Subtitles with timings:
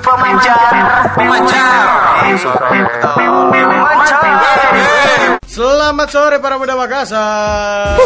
[0.03, 0.73] pemancar,
[1.15, 1.89] pemancar.
[5.59, 7.99] Selamat sore para muda Makassar.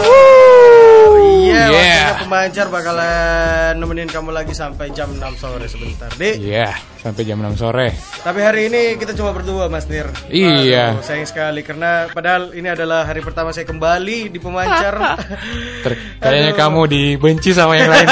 [1.20, 2.24] Iya, Yeah.
[2.24, 6.40] pemancar bakalan nemenin kamu lagi sampai jam 6 sore sebentar, Dik.
[6.40, 7.92] Iya, sampai jam 6 sore.
[8.24, 10.08] Tapi hari ini kita cuma berdua, Mas Nir.
[10.32, 10.96] Iya.
[10.96, 15.20] Aduh, sayang sekali karena padahal ini adalah hari pertama saya kembali di pemancar.
[16.24, 18.08] Kayaknya kamu dibenci sama yang lain.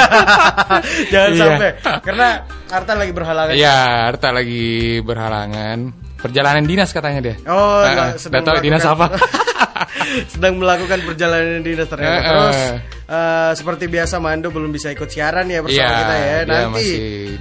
[1.13, 1.41] Jangan Iya.
[1.41, 1.69] sampai
[2.05, 2.27] karena
[2.69, 3.53] Arta lagi berhalangan.
[3.57, 5.77] Iya, Arta lagi berhalangan.
[6.21, 7.35] Perjalanan dinas katanya dia.
[7.49, 9.17] Oh, eh, sedang tahu dinas apa?
[10.33, 12.17] sedang melakukan perjalanan dinas ternyata.
[12.17, 12.23] Eh.
[12.29, 12.59] Terus
[13.09, 16.37] eh, seperti biasa Mando belum bisa ikut siaran ya bersama Iya, kita ya.
[16.45, 16.87] Nanti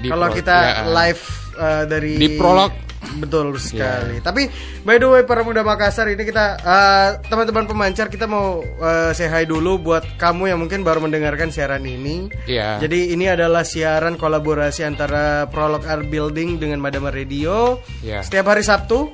[0.08, 0.74] kalau kita ya.
[0.88, 1.22] live
[1.60, 2.88] eh, dari Di prolog.
[3.00, 4.20] Betul sekali.
[4.20, 4.46] Tapi
[4.84, 9.28] by the way para muda Makassar ini kita eh, teman-teman pemancar kita mau eh, say
[9.28, 12.28] hi dulu buat kamu yang mungkin baru mendengarkan siaran ini.
[12.48, 12.80] Iya.
[12.80, 17.80] Jadi ini adalah siaran kolaborasi antara Prolog Art Building dengan Madama Radio.
[18.04, 18.24] Iya.
[18.24, 19.10] Setiap hari Sabtu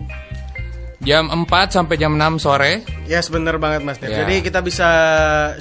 [1.06, 2.82] Jam 4 sampai jam 6 sore.
[3.06, 4.10] Ya bener banget Mas Nir.
[4.10, 4.26] Ya.
[4.26, 4.88] Jadi kita bisa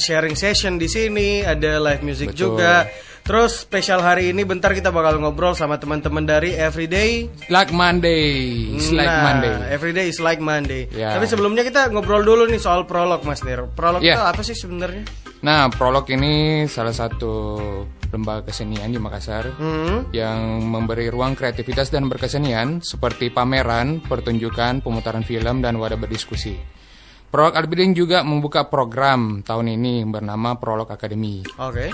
[0.02, 2.58] sharing session di sini, ada live music Betul.
[2.58, 2.90] juga.
[3.26, 7.26] Terus spesial hari ini bentar kita bakal ngobrol sama teman-teman dari Everyday.
[7.50, 8.70] Like Monday.
[8.78, 9.54] It's like Nah, Monday.
[9.74, 10.86] Everyday is like Monday.
[10.94, 11.18] Ya.
[11.18, 13.66] Tapi sebelumnya kita ngobrol dulu nih soal prolog Mas Nir.
[13.74, 14.14] Prolog Ya.
[14.14, 15.10] itu apa sih sebenarnya?
[15.42, 17.34] Nah, Prolog ini salah satu
[18.14, 20.14] lembaga kesenian di Makassar Hmm.
[20.14, 26.62] yang memberi ruang kreativitas dan berkesenian seperti pameran, pertunjukan, pemutaran film, dan wadah berdiskusi.
[27.30, 31.90] Prolog Art Building juga membuka program tahun ini bernama Prolog Academy, Oke.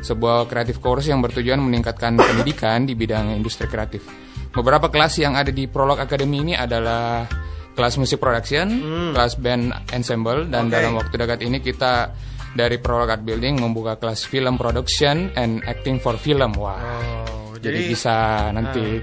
[0.00, 4.04] Sebuah kreatif course yang bertujuan meningkatkan pendidikan di bidang industri kreatif.
[4.50, 7.22] Beberapa kelas yang ada di Prolog Academy ini adalah
[7.70, 8.66] kelas musik production,
[9.14, 10.74] kelas band ensemble, dan Oke.
[10.74, 12.10] dalam waktu dekat ini kita
[12.50, 16.50] dari Prolog Art Building membuka kelas film production and acting for film.
[16.58, 18.16] Wah, Oh, jadi, jadi bisa
[18.50, 18.98] nanti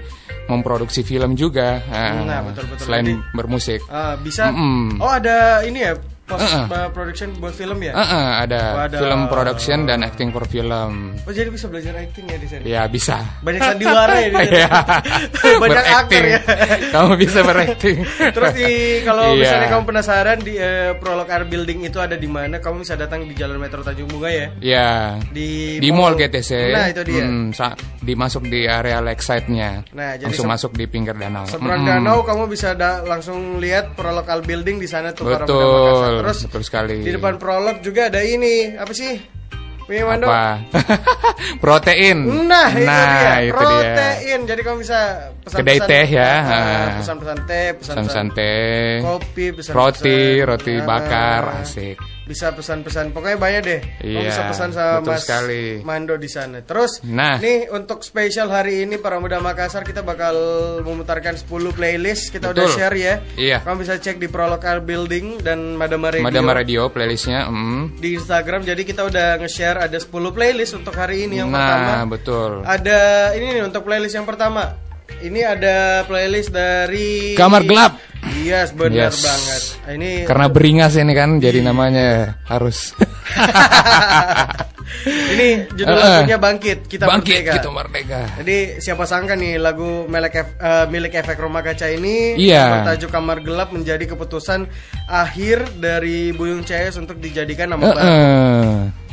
[0.48, 2.84] memproduksi film juga, eh, Nah, betul-betul.
[2.84, 3.80] selain Jadi- bermusik.
[3.88, 4.52] ah, bisa.
[4.52, 5.00] Mm-mm.
[5.00, 5.96] Oh ada ini ya
[6.28, 6.66] post Uh-uh.
[6.68, 7.92] uh, production buat film ya?
[7.92, 9.00] Eh, eh, ada Waduh.
[9.00, 11.16] film production dan acting for film.
[11.24, 12.62] Oh jadi bisa belajar acting ya di sana?
[12.62, 13.16] Ya bisa.
[13.40, 14.52] Banyak sandiwara ya di sana?
[14.52, 14.68] Iya.
[15.64, 16.38] Banyak aktor ya.
[16.92, 17.96] Kamu bisa berakting.
[18.28, 18.70] Terus di
[19.02, 19.40] kalau Iya.
[19.40, 23.24] misalnya kamu penasaran di eh, Prolog Art Building itu ada di mana, kamu bisa datang
[23.24, 24.46] di Jalan Metro Tanjung Bunga ya.
[24.60, 24.90] Ya.
[25.32, 26.50] Di Di mall GTC.
[26.68, 27.24] Nah, itu dia.
[27.24, 27.48] Hmm,
[27.98, 29.88] dimasuk di area lakeside-nya.
[29.96, 31.48] Nah, jadi langsung masuk di pinggir danau.
[31.48, 32.04] Seberang Mm-mm.
[32.04, 35.44] danau kamu bisa da- langsung lihat Prolog Art Building di sana tuh muda
[36.18, 36.26] Betul.
[36.28, 36.96] Terus betul sekali.
[37.00, 39.14] di depan Prolog juga ada ini, apa sih?
[39.88, 40.28] Mando?
[40.28, 40.60] apa?
[41.64, 42.20] Protein.
[42.44, 43.32] Nah, itu dia.
[43.40, 43.52] itu dia.
[43.56, 44.40] Protein.
[44.44, 45.00] Jadi kamu bisa
[45.40, 46.28] pesan Kedai teh ya.
[46.28, 46.88] Ah, Ah.
[47.00, 49.00] pesan-pesan teh, pesan-pesan Pesan teh.
[49.00, 51.96] kopi, pesan Roti, roti Ah, bakar, asik.
[52.28, 53.80] Bisa pesan-pesan, pokoknya banyak deh.
[54.04, 55.64] Iya, bisa pesan sama betul Mas sekali.
[55.80, 56.60] Mando di sana.
[56.60, 57.40] Terus, Nah.
[57.40, 60.36] nih untuk spesial hari ini para muda Makassar kita bakal
[60.84, 62.28] memutarkan 10 playlist.
[62.28, 62.76] Kita udah Betul.
[62.76, 63.14] share ya.
[63.34, 63.64] Iya.
[63.64, 66.28] Kamu bisa cek di Prolog Art Building dan Madama Radio.
[66.28, 67.48] Madama Radio playlistnya.
[67.48, 67.96] mm.
[67.96, 68.60] Di Instagram.
[68.60, 71.90] Jadi kita udah nge-share ada 10 playlist untuk hari ini yang pertama.
[71.96, 72.50] Nah, betul.
[72.60, 74.76] Ada ini nih untuk playlist yang pertama.
[75.18, 77.96] Ini ada playlist dari Kamar Gelap.
[78.38, 79.20] Yes, benar Yes.
[79.20, 79.62] banget.
[79.90, 82.06] Ini Karena beringas ini kan jadi namanya
[82.44, 82.92] harus
[85.28, 87.54] ini judul lagunya Bangkit, kita bangkit merdeka.
[87.56, 88.20] gitu merdeka.
[88.38, 92.84] Jadi siapa sangka nih lagu milik Ef- eh, milik efek rumah kaca ini Iya.
[92.84, 94.66] bertajuk Kamar Gelap menjadi keputusan
[95.06, 98.08] akhir dari Buyung CS untuk dijadikan nama Eh, baru.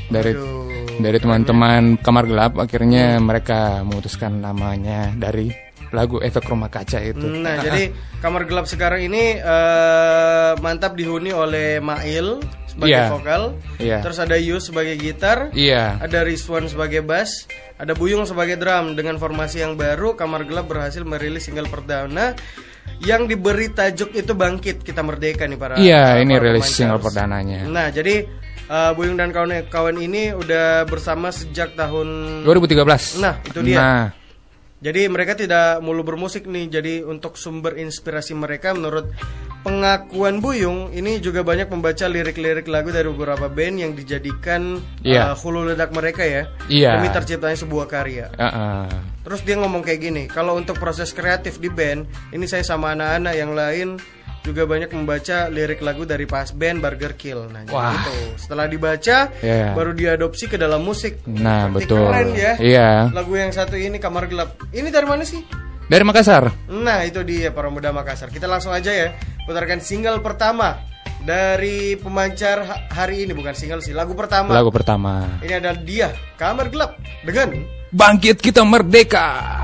[0.08, 0.64] dari Aduh.
[0.96, 5.52] dari teman-teman kamar gelap akhirnya mereka memutuskan namanya dari
[5.92, 7.22] lagu efek rumah kaca itu.
[7.22, 13.08] Nah, jadi Kamar Gelap sekarang ini eh, mantap dihuni oleh Mail sebagai Iya.
[13.08, 13.42] vokal,
[13.80, 14.00] Iya.
[14.02, 16.02] terus ada Yus sebagai gitar, Iya.
[16.02, 17.48] ada Rizwan sebagai bass,
[17.78, 18.98] ada Buyung sebagai drum.
[18.98, 22.36] Dengan formasi yang baru, Kamar Gelap berhasil merilis single perdana
[23.02, 27.64] yang diberi tajuk itu Bangkit Kita Merdeka nih para Iya, para ini rilis single perdananya.
[27.70, 28.26] Nah, jadi
[28.66, 33.22] eh, Buyung dan kawan-kawan ini udah bersama sejak tahun 2013.
[33.22, 33.78] Nah, itu dia.
[33.78, 34.04] Nah,
[34.86, 36.70] Jadi mereka tidak mulu bermusik nih.
[36.70, 39.10] Jadi untuk sumber inspirasi mereka menurut
[39.66, 45.34] pengakuan Buyung ini juga banyak membaca lirik-lirik lagu dari beberapa band yang dijadikan Iya.
[45.34, 46.46] uh, hulu ledak mereka ya.
[46.70, 47.02] Iya.
[47.02, 48.30] Demi terciptanya sebuah karya.
[48.30, 48.86] eh, eh.
[49.26, 53.34] Terus dia ngomong kayak gini, kalau untuk proses kreatif di band, ini saya sama anak-anak
[53.34, 53.98] yang lain
[54.46, 57.50] juga banyak membaca lirik lagu dari pas band Burger Kill.
[57.50, 57.98] Nah, Wah.
[57.98, 58.14] gitu.
[58.46, 59.74] Setelah dibaca, Iya.
[59.74, 61.26] baru diadopsi ke dalam musik.
[61.26, 62.06] Nah, Berarti betul.
[62.06, 62.54] Keren ya.
[62.62, 62.90] Iya.
[63.10, 64.62] Lagu yang satu ini Kamar Gelap.
[64.70, 65.42] Ini dari mana sih?
[65.86, 66.50] Dari Makassar.
[66.66, 69.14] Nah itu dia para muda Makassar Kita langsung aja ya
[69.46, 70.82] Putarkan single pertama
[71.22, 74.54] dari pemancar ha- hari ini bukan single sih, lagu pertama.
[74.54, 75.26] Lagu pertama.
[75.42, 79.62] Ini adalah dia, Kamar Gelap dengan Bangkit kita merdeka.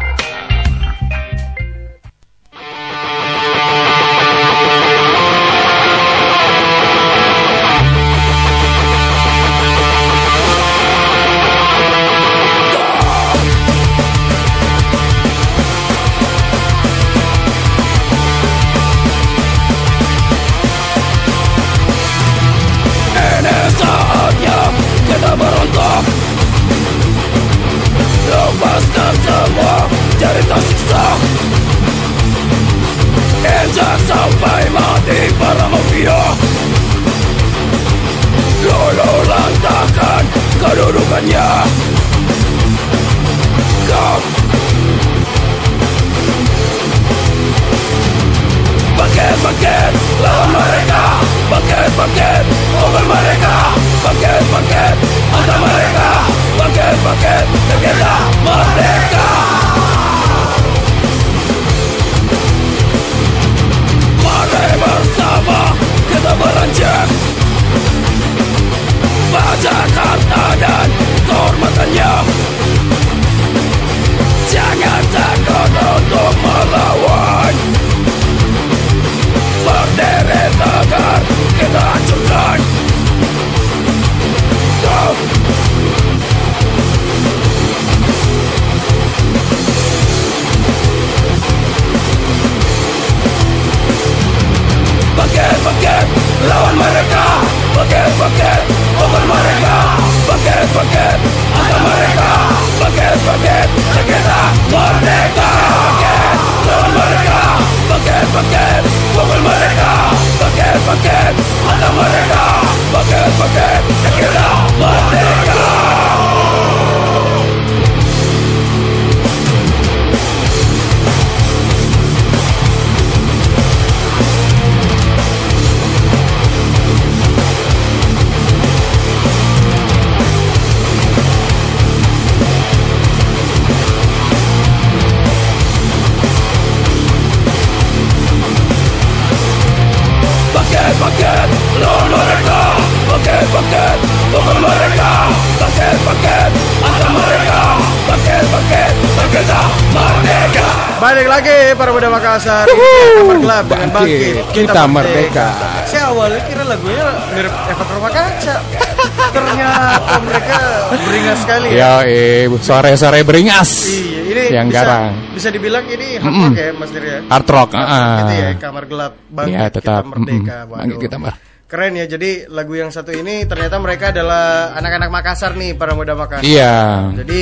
[153.91, 155.47] Bangkit, kita merdeka.
[155.85, 158.55] Saya awalnya kira lagunya mirip Efek Rumah Kaca.
[159.35, 160.57] Ternyata mereka
[161.01, 161.75] beringas sekali ya.
[161.75, 163.69] Ya, eh, sore-sore beringas.
[163.85, 165.05] Iya, ini Yang bisa, garang.
[165.33, 167.19] bisa dibilang ini hard rock ya Mas Dir ya.
[167.27, 168.17] Hard rock, Hard rock ah.
[168.17, 170.03] gitu ya, Kamar Gelap Bangkit Ya, tetap.
[170.03, 170.55] kita merdeka.
[170.57, 170.69] Mm-mm.
[170.69, 170.79] Waduh.
[170.79, 172.05] Bangkit kita mer- Keren ya.
[172.05, 176.43] Jadi lagu yang satu ini ternyata mereka adalah anak-anak Makassar nih, para muda Makassar.
[176.43, 176.75] Iya.
[177.15, 177.39] Jadi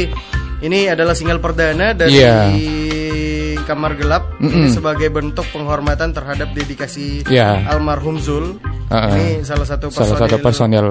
[0.62, 2.36] ini adalah single perdana dari Iya.
[3.70, 4.50] Kamar Gelap Mm-mm.
[4.50, 7.70] ini sebagai bentuk penghormatan terhadap dedikasi Iya.
[7.70, 8.58] almarhum Zul.
[8.90, 9.14] Uh-uh.
[9.14, 10.86] Ini salah satu Salah personil, satu personil.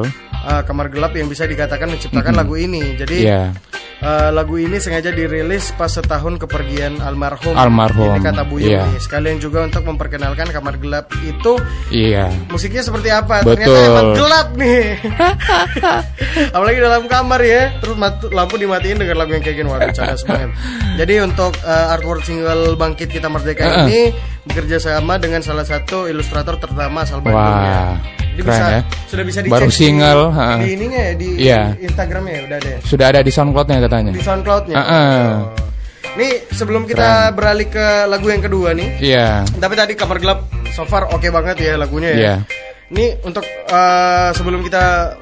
[0.48, 2.96] Uh, Kamar Gelap yang bisa dikatakan menciptakan lagu ini.
[2.96, 3.52] Jadi Iya.
[4.00, 7.52] uh, lagu ini sengaja dirilis pas setahun kepergian almarhum.
[7.52, 8.88] Almarhum, Ini kata Buyung iya.
[8.88, 8.98] nih.
[8.98, 11.60] Sekalian juga untuk memperkenalkan Kamar Gelap itu
[11.92, 12.32] Iya.
[12.48, 13.44] musiknya seperti apa?
[13.44, 13.60] Betul.
[13.60, 14.80] Ternyata emang gelap nih.
[16.56, 17.62] Apalagi dalam kamar ya.
[17.82, 17.96] Terus
[18.32, 19.68] lampu dimatiin dengan lagu yang kayak gini.
[19.68, 20.50] Waduh, cadas banget.
[20.96, 23.80] Jadi untuk uh, artwork single Bangkit Kita Merdeka Uh-uh.
[23.86, 24.12] ini
[24.48, 27.84] bekerja sama dengan salah satu ilustrator ternama asal Bandung Wah, ya.
[28.18, 28.80] Jadi keren bisa ya.
[29.04, 30.46] sudah bisa dicek Baru di- single, di, ha.
[30.62, 31.60] ininya ya di Iya.
[31.76, 32.78] Instagramnya ya udah ada ya?
[32.82, 34.12] Sudah ada di SoundCloud-nya katanya.
[34.14, 34.76] di SoundCloudnya.
[34.78, 35.02] Uh-uh.
[35.04, 35.38] Oh.
[36.14, 39.46] Nih sebelum kita beralih ke lagu yang kedua nih, Iya.
[39.54, 40.40] tapi tadi kamar gelap
[40.72, 42.18] so far oke banget ya lagunya ya.
[42.18, 42.34] Iya.
[42.88, 45.14] Ini untuk eh, sebelum kita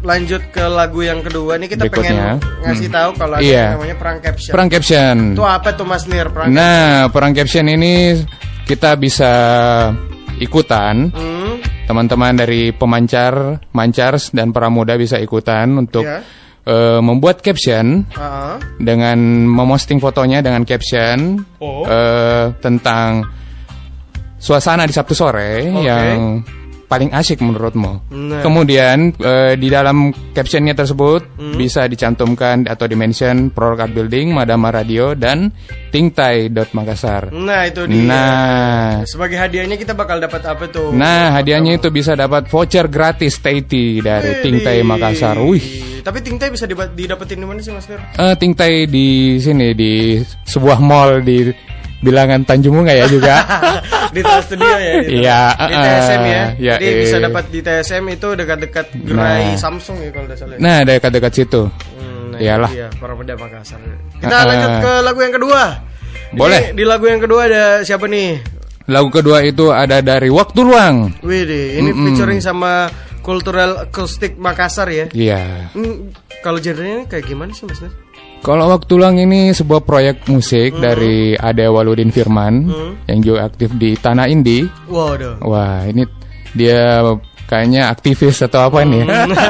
[0.00, 2.40] lanjut ke lagu yang kedua nih kita Berikutnya.
[2.40, 2.96] pengen ngasih Hmm.
[2.96, 3.60] tahu kalau ada Iya.
[3.60, 4.52] yang namanya perang caption.
[4.52, 5.16] Perang caption.
[5.36, 6.26] Itu apa tuh Mas Nir?
[6.28, 8.16] Perang Nah, perang caption ini
[8.64, 9.32] kita bisa
[10.38, 11.12] ikutan.
[11.12, 11.38] Hmm,
[11.84, 16.22] Teman-teman dari pemancar, mancars dan para muda bisa ikutan untuk Iya.
[16.62, 21.82] eh, membuat caption ah, dengan memosting fotonya dengan caption Oh.
[21.82, 23.26] eh, tentang
[24.38, 25.82] suasana di Sabtu sore Oke.
[25.82, 26.40] yang
[26.90, 28.10] paling asik menurutmu.
[28.10, 28.42] Nah.
[28.42, 31.54] Kemudian eh, di dalam captionnya tersebut Hmm.
[31.54, 35.54] bisa dicantumkan atau dimention Produk Art Building, Madama Radio dan
[35.88, 37.30] Tingtai.Makassar.
[37.30, 38.02] Nah itu dia.
[38.04, 40.90] Nah, Sebagai hadiahnya kita bakal dapat apa tuh?
[40.92, 44.82] nah hadiahnya itu bisa dapat voucher gratis Taiti dari Tingtai.
[44.82, 45.38] Makassar.
[45.38, 46.02] Wih.
[46.02, 48.00] Tapi Tingtai bisa didapetin di mana sih Mas Nir?
[48.16, 51.46] Eh, Tingtai di sini di sebuah mall di
[52.00, 53.44] bilangan Tanjung Bunga ya juga.
[54.14, 57.22] di Trans Studio ya di, Iya, di uh, TSM ya, ya, jadi bisa eh.
[57.30, 59.58] dapat di TSM itu dekat-dekat gerai Nah.
[59.60, 60.60] Samsung ya kalau tidak salah ya.
[60.60, 61.62] Nah, dekat-dekat situ.
[61.70, 62.70] Hmm, nah Iyalah.
[62.74, 63.78] dia, para pemuda Makassar
[64.18, 64.48] kita Uh-uh.
[64.48, 65.62] lanjut ke lagu yang kedua
[66.30, 66.62] Boleh.
[66.70, 68.38] Ini, di lagu yang kedua ada siapa nih
[68.90, 71.14] Lagu kedua itu ada dari Waktu Luang.
[71.22, 72.90] Wih ini featuring sama
[73.22, 75.70] Cultural Acoustic Makassar ya Iya.
[75.78, 76.10] ini
[76.42, 77.92] kalau genrenya kayak gimana sih mas Ner?
[78.40, 82.72] Kalau Waktu Luang ini sebuah proyek musik dari Ade Waludin Firman
[83.04, 84.64] yang juga aktif di Tanah Indi.
[84.88, 86.08] Waduh Wah, ini
[86.56, 87.04] dia
[87.44, 89.04] kayaknya aktivis atau apa nih?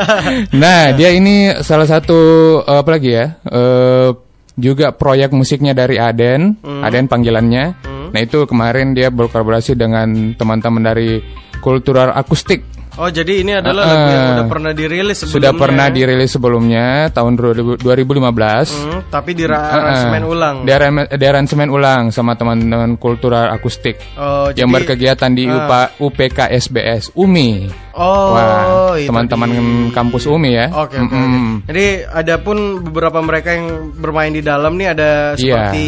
[0.62, 2.18] nah, dia ini salah satu
[2.66, 3.38] apa lagi ya?
[3.46, 4.10] Eh,
[4.58, 7.64] juga proyek musiknya dari Aden, Aden panggilannya.
[8.10, 11.22] Nah, itu kemarin dia berkolaborasi dengan teman-teman dari
[11.62, 12.79] Kultural Akustik.
[13.00, 17.32] Oh jadi ini adalah lagu yang udah pernah dirilis sebelumnya Sudah pernah dirilis sebelumnya tahun
[17.32, 18.76] 2000 2015.
[18.76, 20.32] Hmm, Tapi di aransemen Uh-uh.
[20.36, 20.72] ulang Di
[21.16, 23.96] di aransemen ulang sama teman-teman Kultural Akustik.
[24.14, 27.72] Oh, yang jadi- berkegiatan di UPA, UPK SBS UMI.
[27.96, 29.48] Oh Wah, teman-teman
[29.90, 30.66] kampus UMI ya.
[30.68, 31.00] Oke oke.
[31.00, 31.16] oke.
[31.16, 31.48] Mm-mm.
[31.64, 35.72] Jadi ada pun beberapa mereka yang bermain di dalam nih ada Iya.
[35.72, 35.86] seperti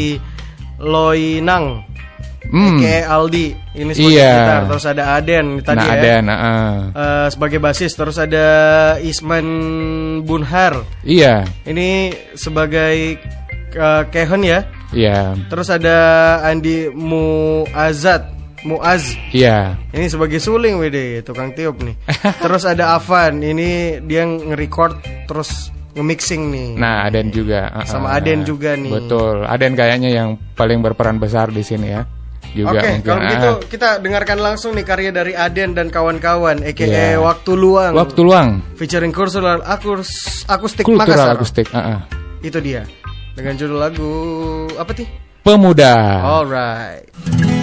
[0.83, 1.92] Loinang,
[2.43, 2.79] Hmm.
[2.79, 4.33] kayak Aldi ini sebagai Iya.
[4.35, 5.95] gitar, terus ada Aden tadi Nah, ya.
[5.95, 6.75] ada, nah, ah.
[6.93, 8.47] Eh, sebagai basis, terus ada
[8.99, 9.47] Isman
[10.23, 10.83] Bunhar.
[11.03, 11.89] Iya, Ini
[12.35, 13.17] sebagai
[13.73, 14.67] eh, Kehon ya.
[14.91, 15.97] iya, Terus ada
[16.43, 18.29] Andi Muazat,
[18.63, 19.17] Muaz.
[19.33, 19.79] iya.
[19.91, 21.97] Ini sebagai suling wede, tukang tiup nih.
[22.45, 26.69] terus ada Avan, ini dia nge-record terus nge-mixing nih.
[26.77, 27.69] Nah, Aden juga.
[27.71, 28.13] ah, Sama.
[28.13, 28.93] Aden juga nih.
[28.93, 29.45] Betul.
[29.45, 32.05] Aden kayaknya yang paling berperan besar di sini ya.
[32.53, 33.01] Juga Oke, mungkin.
[33.03, 33.31] kalau ah.
[33.31, 37.17] gitu kita dengarkan langsung nih karya dari Aden dan kawan-kawan, aka Iya.
[37.17, 38.61] Waktu Luang, Waktu luang.
[38.77, 41.35] featuring Kultural Akus, Akustik Kultural Makassar.
[41.35, 41.67] akustik.
[41.73, 41.99] ah, ah.
[42.41, 42.85] Itu dia.
[43.33, 44.13] Dengan judul lagu
[44.77, 45.09] apa sih?
[45.41, 45.97] Pemuda.
[46.21, 47.62] Alright.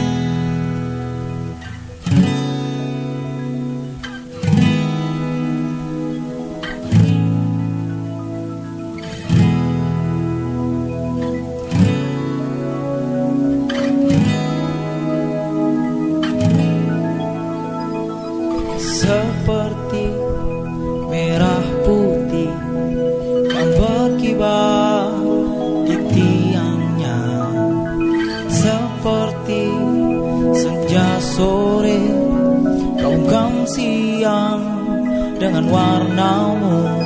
[35.72, 36.99] Warnamu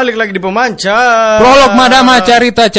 [0.00, 1.44] Balik lagi di pemancar.
[1.44, 2.72] Prolog Madama Carita.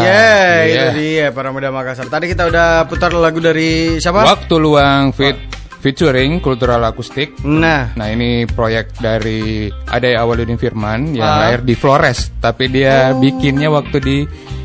[0.00, 0.32] Iya,
[0.64, 0.64] Iya.
[0.64, 2.08] itu dia para muda Makassar.
[2.08, 4.24] Tadi kita udah putar lagu dari siapa?
[4.24, 5.36] Waktu luang fit
[5.84, 7.36] featuring kultural akustik.
[7.44, 11.38] Nah, Nah ini proyek dari Ade Awaludin Firman yang Ah.
[11.44, 14.18] lahir di Flores, tapi dia bikinnya waktu di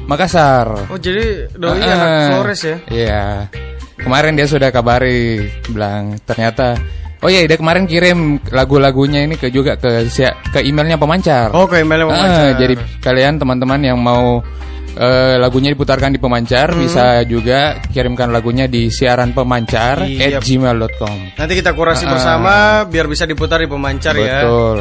[0.08, 0.88] Makassar.
[0.88, 2.78] oh jadi doi Ah, anak Flores ya?
[2.88, 3.24] Iya.
[4.00, 6.80] Kemarin dia sudah kabari bilang ternyata
[7.28, 10.08] Oh iya, dia kemarin kirim lagu-lagunya ini ke juga ke
[10.48, 11.52] ke emailnya pemancar.
[11.52, 12.56] Oh, ke emailnya Ah, pemancar.
[12.56, 14.40] jadi kalian teman-teman yang mau
[14.96, 16.82] eh, lagunya diputarkan di pemancar Hmm.
[16.82, 20.40] bisa juga kirimkan lagunya di siaran pemancar Iya.
[20.40, 21.38] at gmail.com.
[21.38, 22.16] Nanti kita kurasi Ah.
[22.16, 22.54] bersama
[22.88, 24.42] biar bisa diputar di pemancar ya.
[24.42, 24.78] Betul.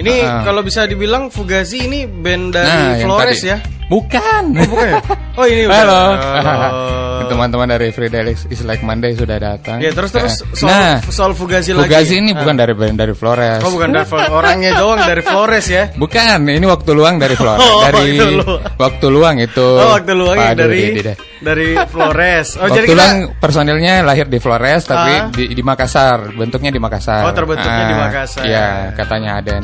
[0.00, 0.40] Ini Ah.
[0.42, 3.58] kalau bisa dibilang Fugazi ini band dari Nah, Flores ya?
[3.86, 4.54] Bukan.
[4.54, 4.96] Oh, bukan ya?
[5.34, 5.76] Oh, ini udah.
[5.76, 6.00] Halo.
[6.06, 7.28] Oh.
[7.28, 9.78] Teman-teman dari Friday is Like Monday sudah datang.
[9.78, 11.86] Ya, terus terus Eh, soal, nah, soal Fugazi, lagi.
[11.86, 12.38] Fugazi ini Ah.
[12.38, 13.60] bukan dari band dari Flores.
[13.60, 14.30] Oh, bukan dari Flores.
[14.30, 15.84] Orangnya doang dari Flores ya.
[15.92, 17.60] Bukan, ini waktu luang dari Flores.
[17.60, 18.62] Oh, dari waktu luang.
[18.78, 19.66] waktu luang itu.
[19.68, 21.16] Oh, waktu luang yang Waduh, dari ini deh.
[21.40, 22.46] dari Flores.
[22.54, 25.26] Oh, waktu jadi kita luang personilnya lahir di Flores tapi Ah.
[25.28, 27.26] di, di Makassar, bentuknya di Makassar.
[27.26, 28.42] Oh, terbentuknya di Makassar.
[28.46, 29.58] Iya, katanya ada.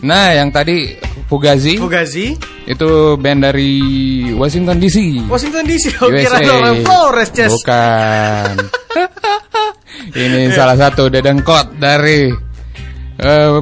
[0.00, 0.96] Nah, yang tadi
[1.28, 2.34] Fugazi Fugazi
[2.66, 3.72] itu band dari
[4.32, 5.26] Washington DC.
[5.28, 5.84] Washington DC.
[6.00, 6.40] Oh, USA.
[6.40, 7.30] kira orang Flores.
[7.30, 8.54] Bukan.
[10.16, 12.32] Ini salah satu dedengkot dari
[13.20, 13.58] eh,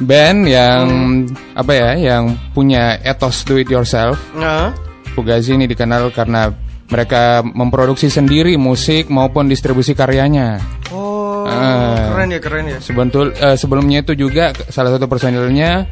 [0.00, 0.84] band yang
[1.52, 4.16] apa ya, yang punya etos do it yourself.
[4.32, 4.72] Nah,
[5.12, 6.48] Fugazi ini dikenal karena
[6.88, 10.60] mereka memproduksi sendiri musik maupun distribusi karyanya.
[10.92, 11.11] oh,
[11.44, 12.12] Ah.
[12.12, 12.78] keren ya, keren ya.
[12.78, 15.86] Sebentul eh, sebelumnya itu juga salah satu personilnya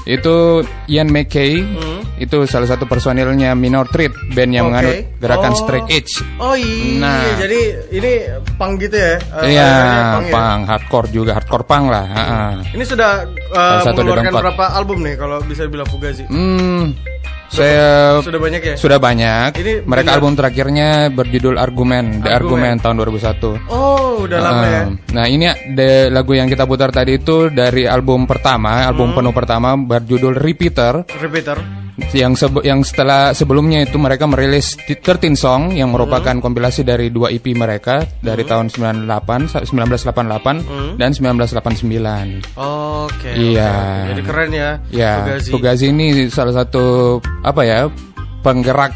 [0.00, 2.00] Itu Ian McKay, Hmm.
[2.16, 4.72] itu salah satu personilnya Minor Threat, band yang Oke.
[4.72, 5.58] menganut gerakan Oh.
[5.60, 6.12] Straight Edge.
[6.40, 7.36] Oh iya, Nah.
[7.36, 7.60] jadi
[7.92, 8.12] ini
[8.56, 9.20] punk gitu ya?
[9.44, 9.68] Eh, Iya,
[10.16, 10.32] punk ya?
[10.32, 12.04] punk, hardcore juga, hardcore punk lah.
[12.08, 12.40] ha-ha.
[12.72, 16.24] Ini sudah uh, mengeluarkan berapa album nih kalau bisa bilang Fugazi?
[16.32, 16.96] Hmm,
[17.50, 18.74] saya Sudah banyak ya?
[18.78, 19.50] sudah banyak.
[19.52, 20.16] Ini Mereka benar.
[20.16, 22.62] album terakhirnya berjudul Argumen, The Argumen.
[22.62, 23.58] Argument tahun 2001.
[23.66, 24.82] Oh, udah lama ya.
[24.86, 29.16] Um, Nah ini the lagu yang kita putar tadi itu dari album pertama, album Hmm.
[29.18, 31.10] penuh pertama berjudul Repeater.
[31.10, 31.58] Repeater.
[32.10, 36.42] Yang sebe- yang setelah sebelumnya itu mereka merilis 13 song yang merupakan Hmm.
[36.42, 40.92] kompilasi dari dua EP mereka dari tahun 98 sa- 1988 Hmm.
[40.96, 42.42] dan 1989.
[42.56, 43.30] Oke.
[43.30, 43.70] Iya.
[43.70, 44.08] oke.
[44.10, 44.70] Jadi keren ya.
[44.90, 45.50] Ya, Fugazi.
[45.50, 47.86] Fugazi ini salah satu apa ya
[48.40, 48.92] penggerak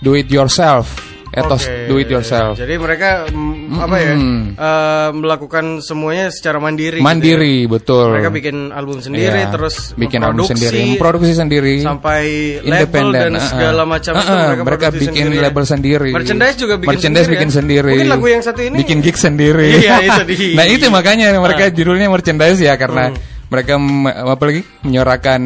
[0.00, 0.88] do it yourself,
[1.30, 1.86] etos Oke.
[1.86, 2.58] do it yourself.
[2.58, 4.14] Jadi mereka mm, apa ya?
[4.50, 6.98] eh, melakukan semuanya secara mandiri.
[6.98, 7.06] gitu ya.
[7.06, 8.10] Mandiri betul.
[8.10, 12.22] Mereka bikin album sendiri, Iya, terus bikin album sendiri, memproduksi sendiri, sampai
[12.60, 13.46] label dan ah, ah.
[13.46, 16.90] segala macam Ah, itu ah, mereka, mereka produksi bikin sendiri label sendiri, Merchandise juga bikin
[16.90, 17.34] merchandise sendiri.
[17.38, 17.54] bikin ya?
[17.54, 19.68] sendiri, Mungkin lagu yang satu ini bikin gig sendiri.
[19.80, 20.22] Iya, itu
[20.58, 23.18] nah itu makanya mereka judulnya merchandise ya karena Hmm.
[23.48, 25.40] mereka m- apa lagi menyuarakan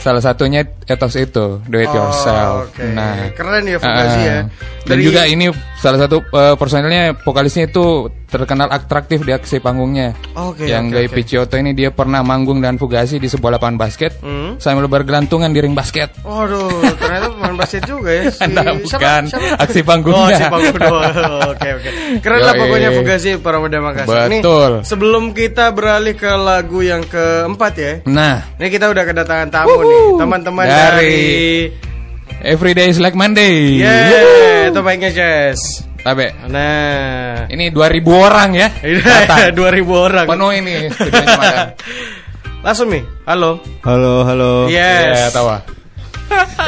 [0.00, 2.66] salah satunya etos itu do it yourself.
[2.66, 2.84] Oh, oke.
[2.90, 4.38] Nah Keren ya ah, ya.
[4.80, 10.14] Dan Dari- juga ini salah satu eh, personilnya vokalisnya itu terkenal atraktif di aksi panggungnya.
[10.38, 11.14] Oke, yang oke, Gai oke.
[11.20, 14.56] Picciotto ini dia pernah manggung dan Fugazi di sebuah lapangan basket Hmm.
[14.56, 16.14] sambil bergelantungan di ring basket.
[16.22, 17.28] Waduh, ternyata
[17.60, 18.24] basket juga ya.
[18.32, 19.22] Si, Nah, bukan.
[19.56, 20.36] Aksi Oh, panggungnya.
[20.36, 21.14] aksi panggung doang.
[21.52, 21.90] Oke, oke.
[22.18, 24.26] Keren lah pokoknya Fugazi para muda Makassar.
[24.26, 24.70] Betul.
[24.80, 27.92] Nih, sebelum kita beralih ke lagu yang keempat ya.
[28.08, 31.64] Nah, Ini kita udah kedatangan tamu nih, teman-teman dari, Dari-
[32.42, 33.76] every day is like Monday.
[33.76, 35.84] Yeah, itu baiknya Jess.
[36.00, 36.32] Tabe.
[36.48, 38.72] Nah, Ini 2000 orang ya.
[38.72, 39.52] Datang.
[39.58, 40.24] 2000 orang.
[40.24, 40.88] Penuh ini.
[42.60, 43.04] Langsung nih.
[43.24, 43.60] Halo.
[43.84, 44.52] Halo, halo.
[44.68, 45.16] Yes.
[45.16, 45.48] Ya, tahu.
[45.48, 45.60] ah.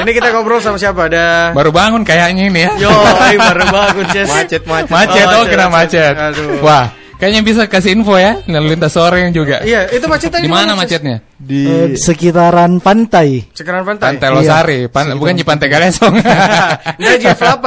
[0.03, 1.07] Ini kita ngobrol sama siapa?
[1.07, 2.70] Ada Baru bangun kayaknya ini ya.
[2.79, 4.29] Yo, ay, baru bangun Jess.
[4.29, 4.90] Macet, macet.
[4.90, 6.12] Macet, Oh, oh, kena macet.
[6.12, 6.14] macet.
[6.35, 6.59] Aduh.
[6.61, 9.62] Wah, kayaknya bisa kasih info ya, lalu lintas sore juga.
[9.62, 11.16] Iya, itu macetnya Di mana macetnya?
[11.37, 13.46] Di Eh, sekitaran pantai.
[13.51, 14.14] Sekarang pantai.
[14.14, 16.14] Pantai Losari, pan- bukan di Pantai Galesong.
[16.98, 17.62] Enggak Jeff 8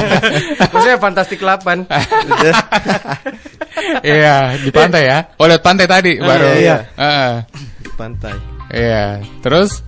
[0.74, 1.86] Maksudnya Fantastic 8
[4.02, 5.18] Iya, di pantai ya.
[5.36, 6.52] Oh, lihat pantai tadi baru.
[6.52, 6.84] iya.
[6.94, 7.32] Heeh.
[7.96, 8.34] pantai.
[8.70, 9.20] Iya.
[9.40, 9.82] Terus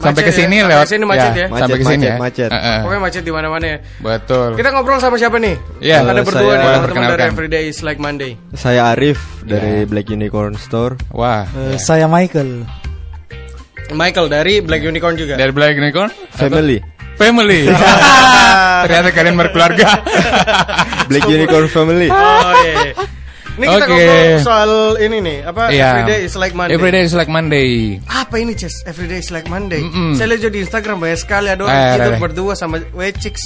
[0.00, 0.40] sampai ke Macet ya?
[0.40, 1.46] sini Sampai lewat ke sini macet ya?
[1.46, 2.16] Sampai ke Macet, sini macet, ya.
[2.16, 2.50] macet.
[2.50, 2.78] Heeh.
[2.80, 4.48] Pokoknya macet di mana-mana ya Betul.
[4.56, 5.54] Kita ngobrol sama siapa nih?
[5.78, 7.22] Iya, Ada eh, berdua saya- nih teman-teman dari.
[7.28, 9.86] Everyday is like Monday Saya Arif dari Iya.
[9.86, 10.96] Black Unicorn Store.
[11.10, 11.44] Wah.
[11.46, 12.64] Eh, Saya Michael.
[13.90, 16.78] Michael dari Black Unicorn juga Dari Black Unicorn Family.
[17.14, 17.68] Family.
[18.86, 20.00] Ternyata kalian berkeluarga.
[21.04, 22.08] Black Unicorn Family.
[22.08, 22.94] Oh iya iya.
[23.60, 23.92] Ini kita Oke.
[23.92, 26.00] ngobrol soal ini nih Apa Iya.
[26.00, 27.68] Everyday is like Monday Everyday is like Monday.
[28.02, 28.72] Apa ini Ces?
[28.82, 30.16] Everyday is like Monday Mm-mm.
[30.16, 32.18] Saya lihat di Instagram banyak sekali Ada Eh, orang tidur ada.
[32.18, 33.44] berdua sama Wechicks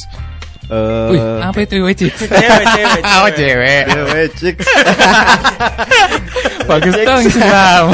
[0.65, 2.09] Eh, Wih, apa itu Weci?
[2.09, 3.37] Cewek, cewek, Oh, cewek.
[3.37, 3.85] cewek.
[3.85, 4.65] cewek chicks.
[6.73, 7.85] Bagus dong Islam.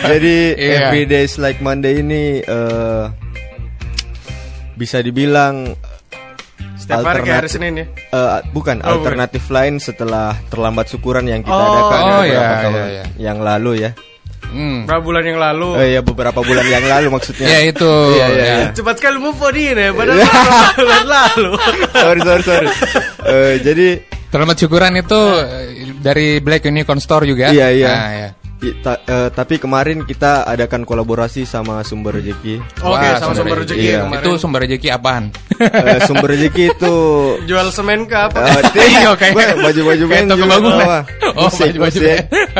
[0.00, 0.88] Jadi Iya.
[0.88, 3.04] Everyday is like Monday ini eh,
[4.74, 5.76] bisa dibilang
[6.84, 11.40] Setiap hari kayak hari Senin ya eh, bukan Oh, alternatif lain setelah terlambat syukuran yang
[11.40, 13.04] kita Oh, adakan oh, beberapa iya, tahun iya, iya.
[13.16, 13.90] yang lalu ya.
[14.44, 14.84] Hmm.
[14.86, 17.48] Berapa bulan yang lalu Eh ya beberapa bulan yang lalu maksudnya.
[17.48, 17.88] Ya itu.
[17.88, 18.54] Iya, iya, ya.
[18.60, 18.66] iya.
[18.76, 21.50] Cepat sekali move on ini ya Padahal beberapa bulan lalu
[22.04, 22.68] sorry sorry sorry.
[23.24, 23.88] Eh, jadi
[24.34, 27.54] Terlambat syukuran itu eh, dari Black Unicorn Store juga.
[27.54, 27.86] Iya, iya.
[27.94, 28.28] Nah, ya.
[28.60, 32.62] I- ta- eh, tapi kemarin kita adakan kolaborasi sama Sumber Rezeki.
[32.78, 33.90] Oke Wah, sama sumber rezeki Iya.
[33.90, 35.24] ya kemarin Itu sumber rezeki apaan?
[35.54, 36.96] Eh, Sumber Rezeki itu
[37.48, 38.42] Jual semen ke apa
[38.74, 40.98] Iya, kayak- gua baju-baju kayak band toko bawa.
[41.34, 41.98] Oh, baju-baju.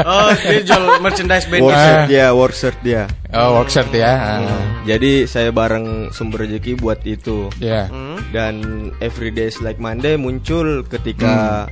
[0.03, 1.83] Oh dia jual merchandise band Work Ah.
[1.85, 3.03] shirt dia, work shirt dia.
[3.31, 4.13] Oh, workshop ya.
[4.15, 4.63] Ah.
[4.85, 7.51] Jadi saya bareng Sumber Rezeki buat itu.
[7.59, 7.87] Ya.
[7.87, 8.19] Hmm.
[8.31, 8.55] Dan
[8.99, 11.67] Everyday is like Monday muncul ketika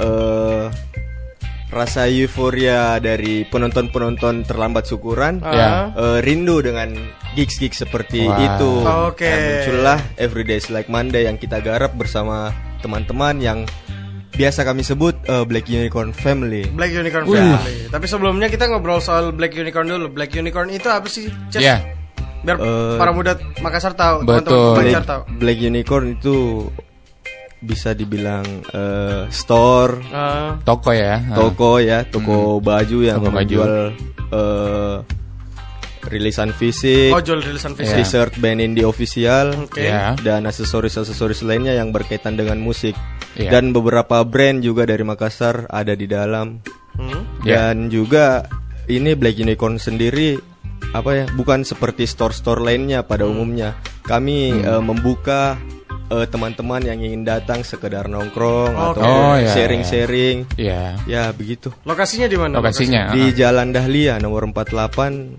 [0.00, 0.64] eh,
[1.72, 5.40] rasa euforia dari penonton-penonton terlambat syukuran.
[5.42, 5.90] Ya.
[5.92, 6.92] eh, rindu dengan
[7.34, 8.38] gigs-gigs seperti Wah.
[8.40, 8.70] itu.
[9.10, 9.26] Oke.
[9.26, 13.58] Dan muncullah Everyday is like Monday yang kita garap bersama teman-teman yang
[14.34, 16.66] biasa kami sebut eh, Black Unicorn Family.
[16.68, 21.06] Black Unicorn Family Tapi sebelumnya kita ngobrol soal Black Unicorn dulu Black Unicorn itu apa
[21.06, 21.62] sih Ces?
[21.62, 21.80] Ya.
[22.44, 24.42] Biar Eh, para muda Makassar tahu Betul.
[24.44, 26.36] Teman-teman Black, Banjar tahu Black Unicorn itu
[27.64, 31.18] bisa dibilang eh, store, Ah, Toko ya.
[31.18, 31.34] Ah.
[31.34, 33.40] toko ya, toko baju yang Toko baju.
[33.40, 33.72] menjual
[34.30, 34.96] eh,
[36.04, 37.78] rilisan fisik, Oh jual rilisan Iya.
[37.80, 40.12] fisik t-shirt band indie official, Oke Ya.
[40.20, 42.92] dan aksesoris-aksesoris lainnya yang berkaitan dengan musik.
[43.34, 43.50] Iya.
[43.50, 46.60] Dan beberapa brand juga dari Makassar ada di dalam.
[46.94, 47.24] Hmm.
[47.42, 47.72] Ya.
[47.72, 48.46] Dan juga
[48.86, 50.36] ini Black Unicorn sendiri
[50.92, 53.74] apa ya bukan seperti store-store lainnya pada umumnya
[54.04, 55.56] kami eh, membuka
[56.16, 58.98] eh, teman-teman yang ingin datang sekedar nongkrong Oke.
[58.98, 60.98] atau Oh, ya, sharing-sharing Iya.
[61.04, 62.54] ya begitu Lokasinya di mana?
[62.56, 63.10] Lokasinya.
[63.10, 65.34] di Jalan Dahlia nomor 48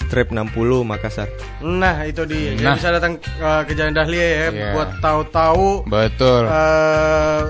[0.00, 0.50] strip 60
[0.82, 2.52] Makassar Nah, itu dia.
[2.52, 2.74] Jadi Nah.
[2.74, 4.68] bisa datang uh, ke Jalan Dahlia ya Iya.
[4.74, 6.42] buat tahu-tahu Betul.
[6.44, 7.42] eh,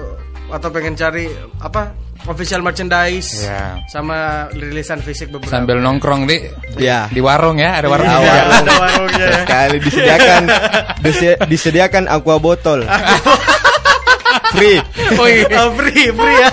[0.51, 1.95] atau pengen cari apa?
[2.25, 3.81] Official merchandise Iya.
[3.87, 4.19] sama
[4.51, 5.51] rilisan fisik beberapa.
[5.51, 6.37] Sambil nongkrong di
[6.77, 8.33] ya di warung ya, ada warung juga.
[8.55, 9.41] ada warungnya ya.
[9.41, 10.43] sekali disediakan
[11.01, 12.85] disi- disediakan aqua botol
[14.51, 14.79] free
[15.11, 15.47] Oh iya.
[15.61, 16.51] Oh, free, free ya.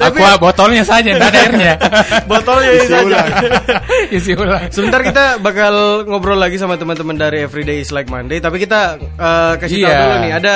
[0.00, 1.72] Tapi Aqua botolnya saja, tidak ada airnya.
[2.24, 3.04] botolnya Isi saja.
[3.04, 3.28] ulang.
[4.10, 4.62] Isi ulang.
[4.68, 9.52] Sebentar kita bakal ngobrol lagi sama teman-teman dari Everyday is Like Monday, tapi kita eh,
[9.60, 9.98] kasih tahu Iya.
[9.98, 10.54] dulu nih ada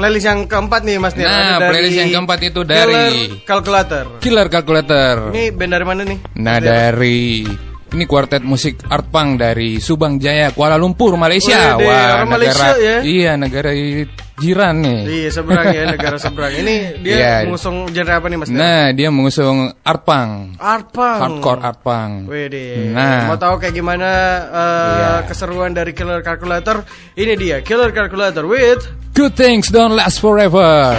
[0.00, 1.28] playlist yang keempat nih Mas Nir.
[1.28, 3.12] Nah, dari playlist yang keempat itu dari- Killer
[3.44, 4.04] Calculator.
[4.18, 5.14] Killer Calculator.
[5.28, 6.18] Ini band dari mana nih?
[6.40, 7.44] Nah dari
[7.94, 11.74] ini kuartet musik art punk dari Subang Jaya, Kuala Lumpur, Malaysia.
[11.76, 12.96] Wih, deh, orang Malaysia ya.
[13.02, 13.70] Iya, negara
[14.40, 15.00] jiran nih.
[15.04, 16.52] Iya seberang ya negara seberang.
[16.56, 16.74] Ini
[17.04, 17.34] dia Iya.
[17.44, 18.48] mengusung genre apa nih Mas?
[18.48, 20.56] Nah, dia mengusung art punk.
[20.56, 21.20] Art punk.
[21.20, 22.12] Hardcore art punk.
[22.24, 22.88] Wede.
[22.88, 23.28] Nah.
[23.28, 24.08] Mau tahu kayak gimana
[24.48, 25.10] uh, Iya.
[25.28, 26.80] keseruan dari Killer Calculator?
[27.14, 28.80] Ini dia Killer Calculator with
[29.12, 30.96] Good things don't last forever.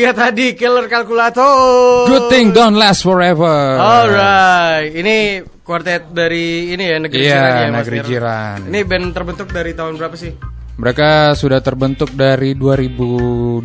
[0.00, 2.08] Dia tadi Killer Calculator.
[2.08, 3.76] Good thing don't last forever.
[3.76, 8.06] Alright, ini kuartet dari ini ya negeri Iya, jiran ya Mas negeri Nir?
[8.08, 8.58] jiran.
[8.72, 10.32] Ini band terbentuk dari tahun berapa sih?
[10.80, 13.60] Mereka sudah terbentuk dari 2012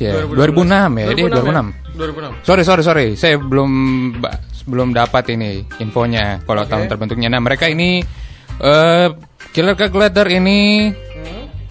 [0.00, 0.16] ya.
[0.32, 2.00] 2006 ya, dia 2006.
[2.00, 2.48] 2006.
[2.48, 3.70] Sorry sorry sorry, saya belum
[4.64, 7.28] belum dapat ini infonya kalau tahun terbentuknya.
[7.28, 8.00] Nah mereka ini
[8.64, 9.08] eh
[9.52, 10.88] Killer Calculator ini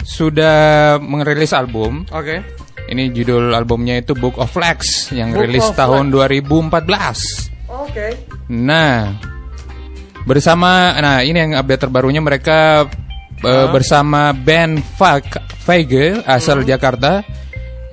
[0.05, 2.05] sudah merilis album.
[2.13, 2.68] Oke.
[2.89, 7.69] Ini judul albumnya itu Book of Flags yang Book rilis tahun 2014.
[7.69, 8.07] Oke.
[8.49, 9.13] Nah,
[10.25, 12.89] bersama nah ini yang update terbarunya mereka
[13.45, 15.25] eh, bersama band Fag
[15.61, 17.21] Feige asal Jakarta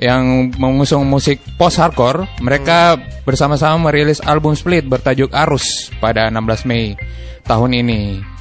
[0.01, 2.25] yang mengusung musik post hardcore.
[2.41, 2.97] Mereka
[3.29, 6.97] bersama-sama merilis album split bertajuk Arus pada 16 Mei
[7.45, 8.36] tahun ini.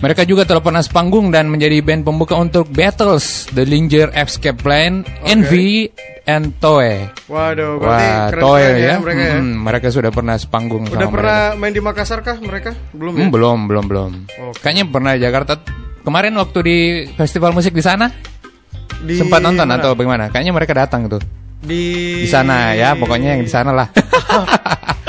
[0.00, 5.04] Mereka juga telah pernah sepanggung dan menjadi band pembuka untuk Battles, The Linger Escape Plan,
[5.28, 5.92] Envy,
[6.24, 7.12] and Toe.
[7.28, 8.94] Waduh, berarti Wah, keren Toe ya, ya.
[8.96, 9.36] mereka ya.
[9.44, 12.72] Mereka sudah pernah sepanggung Udah sama pernah main di Makassar kah mereka?
[12.96, 13.28] Belum ya?
[13.28, 14.10] Hmm, belum, belum, belum.
[14.48, 14.64] Oke.
[14.64, 15.52] Kayaknya pernah Jakarta.
[16.00, 16.78] Kemarin waktu di
[17.12, 18.08] festival musik di sana
[19.04, 19.76] Di sempat nonton mana?
[19.76, 20.32] atau bagaimana?
[20.32, 21.20] Kayaknya mereka datang tuh
[21.60, 23.88] di di sana ya, pokoknya yang di sana lah.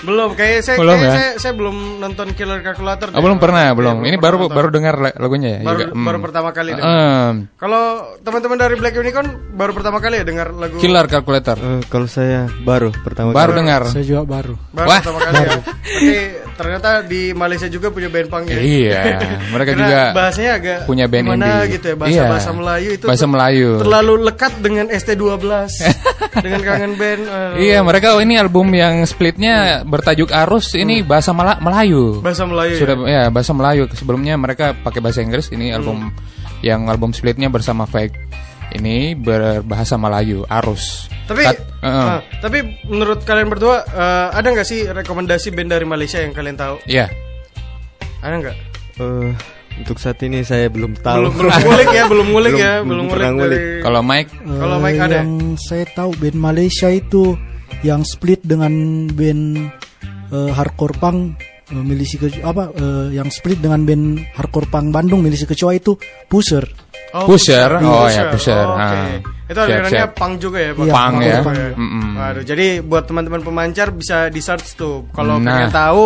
[0.00, 1.12] Belum, kayak saya Belum kayak ya?
[1.12, 3.08] saya, saya belum nonton Killer Calculator.
[3.10, 3.96] Oh, belum pernah, belum.
[4.00, 4.56] Iya, Ini baru nonton.
[4.56, 5.60] baru dengar la- lagunya ya.
[5.62, 5.92] baru, juga.
[5.92, 6.04] Hmm.
[6.04, 6.86] baru pertama kali dengar.
[6.86, 7.28] Heeh.
[7.56, 7.82] Kalau
[8.20, 11.56] teman-teman dari Black Unicorn baru pertama kali ya dengar lagu Killer Calculator.
[11.56, 13.58] Eh, kalau saya baru pertama Baru kali.
[13.60, 13.82] dengar.
[13.86, 14.54] Saya juga baru.
[14.70, 14.98] baru Wah.
[14.98, 15.52] pertama kali ya.
[15.60, 16.16] Tapi
[16.56, 18.58] ternyata di Malaysia juga punya band punk ya.
[18.60, 19.00] Iya,
[19.48, 21.72] mereka Karena juga bahasanya agak punya band gimana indie.
[21.74, 22.24] gitu ya bahasa Iya.
[22.28, 23.68] bahasa Melayu itu Bahasa Melayu.
[23.78, 25.44] terlalu lekat dengan ST12
[26.44, 31.30] dengan kangen band eh, Iya, mereka oh, ini album yang splitnya bertajuk Arus ini bahasa
[31.30, 32.18] Mala- Melayu.
[32.18, 32.22] Hmm.
[32.22, 33.06] bahasa Melayu Sudah ya?
[33.06, 33.82] ya bahasa Melayu.
[33.90, 35.48] Sebelumnya mereka pakai bahasa Inggris.
[35.48, 36.14] Ini album Hmm.
[36.60, 38.14] yang album splitnya bersama Fake
[38.70, 41.10] ini berbahasa Melayu Arus.
[41.24, 42.06] tapi Kat- Heeh.
[42.08, 46.54] ah, tapi menurut kalian berdua eh, ada nggak sih rekomendasi band dari Malaysia yang kalian
[46.54, 47.06] tahu Iya.
[48.18, 48.56] ada nggak
[48.98, 49.30] Eh,
[49.78, 51.30] untuk saat ini saya belum tahu.
[51.30, 53.60] belum belum ngulik ya belum ngulik Belum- ya belum belum ngulik dari ngulik.
[53.80, 55.16] Kalau Mike Kalau Eh, Mike ada?
[55.16, 55.30] Yang
[55.62, 57.24] saya tahu band Malaysia itu
[57.82, 58.72] yang split dengan
[59.08, 59.42] band
[60.30, 61.18] eh, hardcore punk
[61.70, 65.96] eh, milisi ke apa eh, yang split dengan band hardcore punk Bandung milisi kecoa itu
[66.28, 66.64] Pusher.
[67.10, 67.82] Oh, Pusher.
[67.82, 68.54] Oh, ya, Pusher.
[68.54, 68.78] Oh, oke.
[68.78, 69.18] Ah.
[69.50, 70.84] Itu alirannya punk juga ya, Pak?
[70.86, 71.38] Iya, Punk ya.
[71.42, 72.06] juga Mm-mm.
[72.14, 75.10] Waduh, jadi buat teman-teman pemancar bisa di search tuh.
[75.10, 75.66] Kalau Nah.
[75.66, 76.04] pengen tahu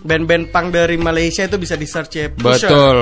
[0.00, 2.32] band-band punk dari Malaysia itu bisa di search ya.
[2.32, 2.72] Pusher.
[2.72, 2.98] Betul.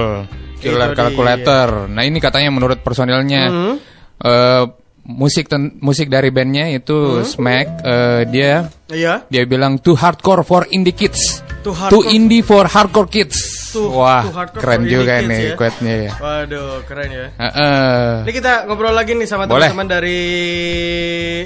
[0.59, 1.87] Killer Calculator.
[1.87, 3.75] Nah, ini katanya menurut personilnya Hmm.
[4.18, 4.64] eh,
[5.05, 7.24] musik ten- musik dari bandnya itu Hmm.
[7.24, 8.52] Smack eh, dia
[8.88, 9.24] Iya.
[9.28, 11.44] dia bilang too hardcore for indie kids.
[11.61, 13.36] Too Too hardcore- indie for hardcore kids.
[13.72, 15.57] Too- Wah, too hardcore keren juga indie nih kids ya.
[15.57, 16.12] quote-nya ya.
[16.16, 17.26] Waduh, keren ya.
[17.34, 18.09] Heeh.
[18.22, 20.20] Ini kita ngobrol lagi nih sama teman-teman dari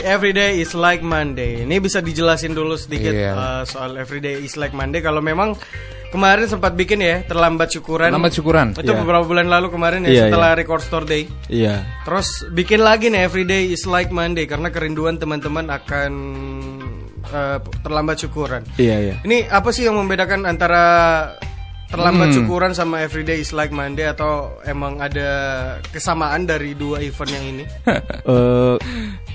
[0.01, 1.63] Everyday is like Monday.
[1.63, 3.33] Ini bisa dijelasin dulu sedikit Iya.
[3.33, 4.99] uh, soal Everyday is like Monday.
[4.99, 5.55] Kalau memang
[6.09, 8.09] kemarin sempat bikin ya terlambat syukuran.
[8.09, 8.67] Terlambat syukuran.
[8.73, 9.01] Itu Iya.
[9.01, 11.23] beberapa bulan lalu kemarin ya Iya, setelah record store day.
[11.47, 11.85] Iya.
[12.03, 16.13] Terus bikin lagi nih Everyday is like Monday karena kerinduan teman-teman akan
[17.29, 18.65] uh, terlambat syukuran.
[18.75, 19.15] Iya, iya.
[19.21, 20.85] Ini apa sih yang membedakan antara
[21.89, 22.37] terlambat Hmm.
[22.37, 25.29] syukuran sama Everyday is like Monday atau emang ada
[25.89, 27.65] kesamaan dari dua event yang ini?
[28.29, 28.77] Eh,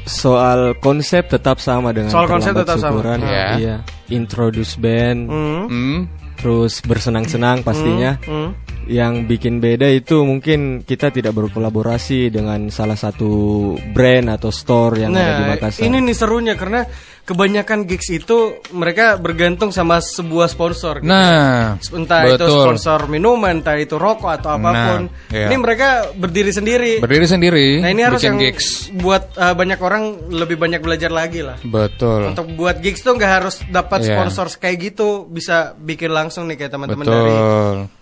[0.05, 2.89] soal konsep tetap sama dengan Soal konsep Terlambat tetap sama.
[2.93, 3.19] Syukuran.
[3.25, 3.47] Iya.
[3.57, 3.75] Iya.
[4.09, 5.21] Introduce band.
[5.29, 5.99] Hmm.
[6.43, 8.19] Terus bersenang-senang pastinya.
[8.27, 8.51] Hmm.
[8.83, 15.15] Yang bikin beda itu mungkin kita tidak berkolaborasi dengan salah satu brand atau store yang
[15.15, 15.87] ada di Nah, Makassar.
[15.87, 16.83] ini nih serunya karena
[17.23, 20.99] kebanyakan gigs itu mereka bergantung sama sebuah sponsor.
[20.99, 21.07] gitu.
[21.07, 22.61] Nah, entah itu betul.
[22.67, 25.01] sponsor minuman, entah itu rokok atau apa pun.
[25.07, 25.47] Nah, iya.
[25.47, 26.91] Ini mereka berdiri sendiri.
[26.99, 28.91] Berdiri sendiri, nah ini harus yang gigs.
[28.93, 30.03] buat uh, banyak orang
[30.35, 31.55] lebih banyak belajar lagi lah.
[31.63, 32.27] Betul.
[32.35, 34.19] Untuk buat gigs tuh nggak harus dapat Iya.
[34.19, 37.35] sponsor kayak gitu, bisa bikin langsung nih kayak teman-teman dari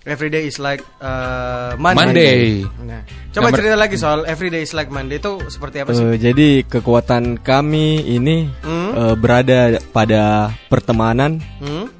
[0.02, 2.02] Everyday is like uh, Monday.
[2.02, 2.42] Monday.
[2.82, 6.02] Nah, coba Nah, mer- cerita lagi soal Everyday is like Monday itu seperti apa sih?
[6.02, 9.11] Eh, jadi kekuatan kami ini Hmm?
[9.12, 9.60] Eh, berada
[9.92, 11.44] pada pertemanan.
[11.60, 11.92] Hmm?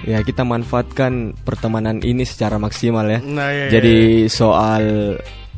[0.00, 3.20] Ya kita manfaatkan pertemanan ini secara maksimal ya.
[3.20, 3.96] Nah, iya, iya, Jadi
[4.32, 4.84] soal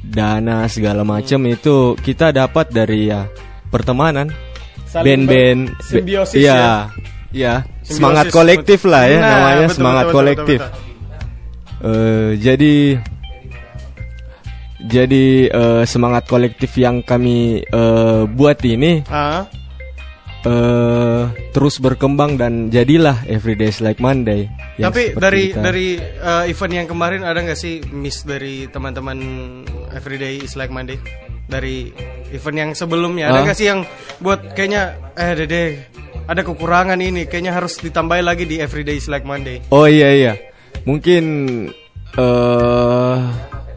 [0.02, 3.30] dana segala macam itu kita dapat dari ya
[3.70, 4.34] pertemanan,
[4.90, 6.74] band-band, simbiosis iya, ya.
[7.30, 8.36] iya, Simbiosis, semangat betul.
[8.36, 10.60] kolektif lah ya Nah, namanya betul, semangat betul, betul, kolektif.
[10.60, 10.90] betul, betul.
[11.82, 12.74] Eh, jadi
[14.82, 19.46] jadi eh, semangat kolektif yang kami eh, buat ini Ah,
[20.42, 24.50] eh terus berkembang dan jadilah Everyday's Like Monday.
[24.74, 25.88] tapi dari kita- dari
[26.18, 29.18] uh, event yang kemarin ada nggak sih miss dari teman-teman
[29.90, 30.98] Everyday is like Monday
[31.44, 31.94] dari
[32.30, 33.44] event yang sebelumnya ada Ah.
[33.44, 33.86] nggak sih yang
[34.18, 34.82] buat kayaknya
[35.14, 35.62] eh dede
[36.22, 39.62] ada kekurangan ini kayaknya harus ditambahin lagi di Everyday is like Monday.
[39.68, 40.32] Oh iya iya.
[40.82, 41.24] Mungkin
[42.12, 43.16] eh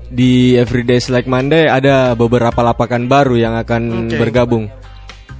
[0.05, 4.17] di Everyday's Like Monday ada beberapa lapakan baru yang akan Oke.
[4.17, 4.65] bergabung.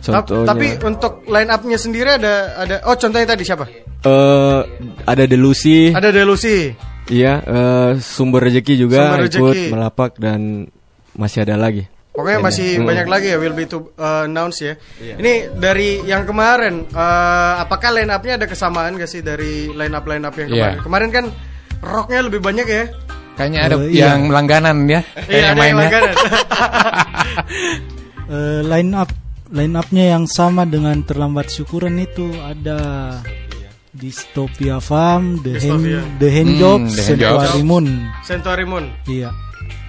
[0.06, 3.66] Contohnya Tapi untuk line up-nya sendiri ada ada oh contohnya tadi siapa?
[4.06, 4.62] eh
[5.04, 6.70] ada Delusi, Ada Delusi.
[7.08, 9.70] iya, eh, sumber rezeki juga Sumber ikut Rezeki.
[9.72, 10.70] melapak dan
[11.12, 11.90] masih ada lagi.
[12.12, 14.78] Pokoknya masih banyak lagi ya will be to uh, announce ya.
[14.96, 20.06] Ini dari yang kemarin eh, apakah line up-nya ada kesamaan gak sih dari line up
[20.06, 20.56] line up yang Iya.
[20.56, 20.78] kemarin?
[20.80, 21.26] Kemarin kan
[21.82, 22.84] rocknya lebih banyak ya.
[23.36, 24.06] Kayaknya ada iya.
[24.14, 25.82] yang langganan ya, Iya, kayaknya ada yang mainnya.
[25.82, 26.16] langganan.
[28.26, 29.10] Eh, line up
[29.48, 32.80] line upnya yang sama dengan terlambat syukuran itu ada
[33.92, 36.02] Dystopia Farm, The Dystopia.
[36.02, 37.40] Hand, The Hand Hmm, Jobs, The Hand Jobs.
[37.40, 37.86] Sanctuary Moon.
[38.22, 38.86] Sanctuary Moon.
[39.06, 39.30] Iya.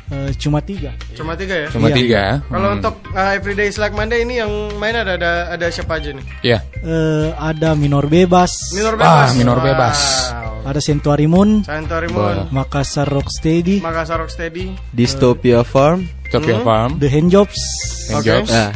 [0.07, 0.95] Eh, cuma tiga.
[1.13, 1.69] Cuma tiga ya.
[1.69, 1.97] Cuma Iya.
[1.99, 2.23] tiga.
[2.47, 2.77] Kalau Hmm.
[2.79, 6.23] untuk uh, Everyday is Like Monday ini yang main ada ada ada siapa aja nih?
[6.47, 6.59] Iya.
[6.79, 9.29] Eh, ada Minor Bebas, Minor Ah, Bebas.
[9.35, 9.99] Minor Bebas.
[10.31, 10.71] Wow.
[10.71, 12.47] ada Sanctuary Moon, Sanctuary Moon.
[12.51, 14.79] Makassar Rocksteady, Makassar Rocksteady.
[14.95, 16.07] Dystopia Farm.
[16.31, 16.99] Tokyo Farm.
[16.99, 17.59] The Hand Jobs,
[18.07, 18.27] Hand Oke.
[18.31, 18.51] Jobs.
[18.51, 18.71] Nah,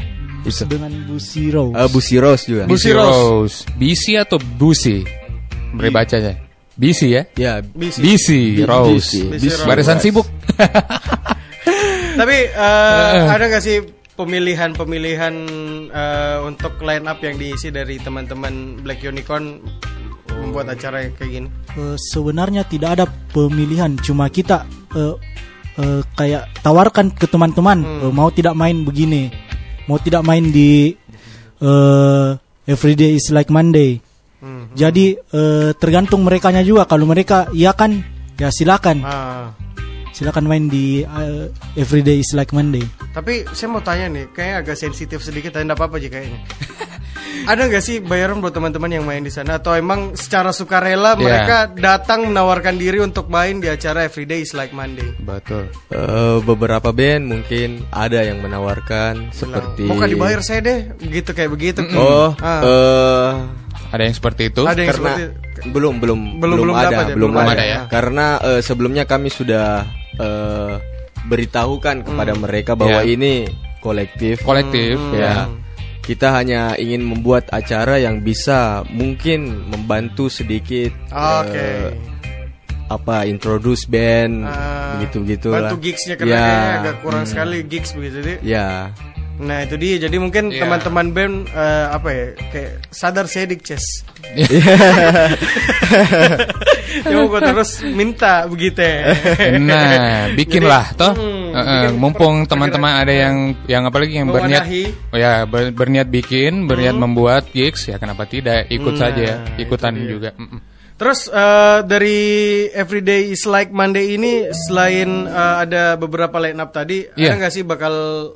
[0.44, 0.64] itu.
[0.66, 1.74] dengan Busi Rose.
[1.76, 2.64] Uh, Busi Rose juga.
[2.66, 3.56] Busi Rose.
[3.76, 5.04] Bisi atau Busi?
[5.76, 6.34] Beri bacanya.
[6.74, 7.22] Bisi ya?
[7.36, 7.98] Ya, Bisi.
[8.00, 9.28] Bisi Rose.
[9.36, 9.48] Bisi.
[9.68, 10.26] Barisan sibuk.
[12.20, 13.84] Tapi uh, ada nggak sih
[14.16, 15.34] pemilihan-pemilihan
[15.88, 19.60] uh, untuk line up yang diisi dari teman-teman Black Unicorn
[20.40, 21.48] membuat acara yang kayak gini?
[21.76, 24.64] Eh, sebenarnya tidak ada pemilihan, cuma kita
[24.96, 25.14] eh,
[25.78, 29.30] eh, kayak tawarkan ke teman-teman eh, mau tidak main begini,
[29.90, 30.94] mau tidak main di
[31.58, 32.28] eh,
[32.70, 33.98] Everyday is like Monday.
[34.78, 36.86] Jadi eh, tergantung merekanya juga.
[36.86, 37.98] Kalau mereka iya kan,
[38.38, 39.50] ya silakan, Ah.
[40.20, 42.84] Silakan main di eh, Everyday is like Monday.
[43.10, 46.40] Tapi saya mau tanya nih, kayaknya agak sensitif sedikit, tapi enggak apa-apa sih kayaknya.
[47.40, 51.22] Ada nggak sih bayaran buat teman-teman yang main di sana atau emang secara sukarela Iya.
[51.24, 55.08] mereka datang menawarkan diri untuk main di acara Everyday is like Monday?
[55.16, 55.72] Betul.
[55.88, 61.50] Eh, beberapa band mungkin ada yang menawarkan seperti Mau kan dibayar saya deh, begitu kayak
[61.50, 61.80] begitu.
[61.96, 62.60] Oh, Ah.
[62.60, 63.32] eh
[63.90, 64.62] Ada yang seperti itu?
[64.62, 67.78] Ada yang karena seperti belum belum Belum- belum ada ya, belum belum ada, ada ya.
[67.86, 69.84] karena eh, sebelumnya kami sudah
[70.14, 70.74] eh,
[71.22, 73.06] beritahukan kepada mereka bahwa Ya.
[73.06, 73.44] ini
[73.78, 74.40] kolektif.
[74.40, 75.46] Kolektif, ya.
[76.00, 81.54] Kita hanya ingin membuat acara yang bisa mungkin membantu sedikit Oke.
[81.54, 81.92] eh,
[82.88, 86.42] apa introduce band Ah, begitu gitu Bantu lah gigsnya karena ya.
[86.42, 88.38] kayaknya agak kurang sekali gigs begitu deh.
[88.42, 88.90] ya
[89.40, 89.96] Nah itu dia.
[89.98, 90.62] Jadi mungkin Iya.
[90.62, 93.84] teman-teman band eh, apa ya kayak sadar sedik ces.
[97.06, 98.80] ya gua terus minta begitu.
[98.80, 99.00] ya.
[99.58, 101.12] Nah, bikinlah toh.
[101.16, 104.62] hmm, Eh, eh, bikin mumpung teman-teman ada yang yang apalagi yang berniat
[105.10, 109.92] oh ya ber- berniat bikin, berniat membuat gigs ya kenapa tidak ikut Nah, saja ikutan
[109.96, 110.10] itu dia.
[110.14, 110.30] juga.
[111.00, 112.18] Terus eh, dari
[112.70, 117.32] Everyday is like Monday ini selain eh, ada beberapa line up tadi, Iya.
[117.32, 117.92] ada nggak sih bakal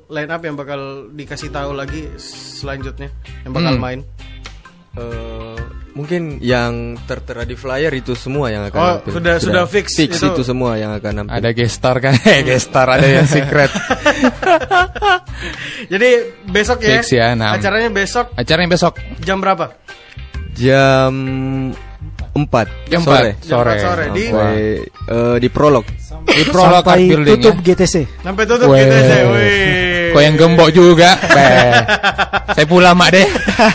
[0.08, 3.08] line up yang bakal dikasih tahu lagi selanjutnya
[3.44, 3.78] yang bakal Hmm.
[3.78, 4.00] main?
[4.94, 5.58] Eh,
[5.92, 9.10] mungkin yang tertera di flyer itu semua yang akan Oh, nampil.
[9.12, 10.24] sudah- sudah fix fix itu.
[10.24, 10.40] itu.
[10.42, 12.14] semua yang akan nampil Ada guest star kan?
[12.48, 13.68] guest star ada yang secret.
[15.92, 16.08] Jadi
[16.46, 17.50] besok ya, Fix ya, enam.
[17.52, 19.74] acaranya besok Acaranya besok jam berapa?
[20.54, 21.10] jam
[22.34, 23.70] 4 jam sore 4 Jam sore.
[23.70, 24.04] empat sore.
[24.10, 24.58] Di- Sampai,
[25.06, 25.84] eh, di prolog
[26.24, 27.64] Di Prolog Sampai Building tutup ya.
[27.76, 27.94] GTC.
[28.18, 28.96] Sampai tutup aja.
[29.28, 30.10] Wih.
[30.10, 31.14] Kau yang gembok juga.
[32.56, 33.28] Saya pulang mak deh.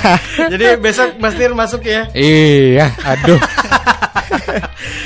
[0.52, 2.10] Jadi besok Mas Nir masuk ya.
[2.12, 3.38] iya, aduh.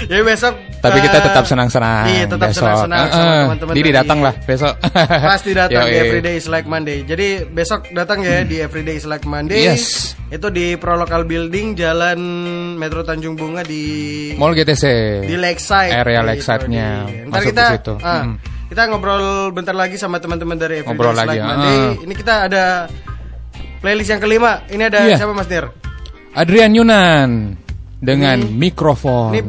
[0.03, 2.03] Jadi besok Tapi kita eh, tetap senang-senang.
[2.05, 4.73] Iya, tetap senang-senang sama teman-teman Diri dari- datanglah besok.
[5.31, 5.95] Pasti datang di.
[5.95, 6.97] Everyday is like Monday.
[7.01, 9.63] Jadi besok datang ya di Everyday is like Monday.
[9.63, 10.11] Yes.
[10.27, 12.19] Itu di Pro Local Building Jalan
[12.75, 13.83] Metro Tanjung Bunga di
[14.35, 14.83] Mall GTC.
[15.23, 15.91] di Lakeside.
[15.93, 16.87] Area Gitu, Lakeside-nya.
[17.23, 17.93] Ntar Masuk kita situ.
[17.97, 18.35] ah, Hmm.
[18.65, 21.47] kita ngobrol bentar lagi sama teman-teman dari Everyday Ngobrol is lagi, like ah.
[21.47, 21.79] Monday.
[22.01, 22.63] Ini kita ada
[23.79, 24.51] playlist yang kelima.
[24.67, 25.15] Ini ada Iya.
[25.15, 25.71] siapa Mas Nir?
[26.33, 27.29] Adrian Yunan
[27.99, 29.31] dengan mikrofon.
[29.31, 29.41] Ini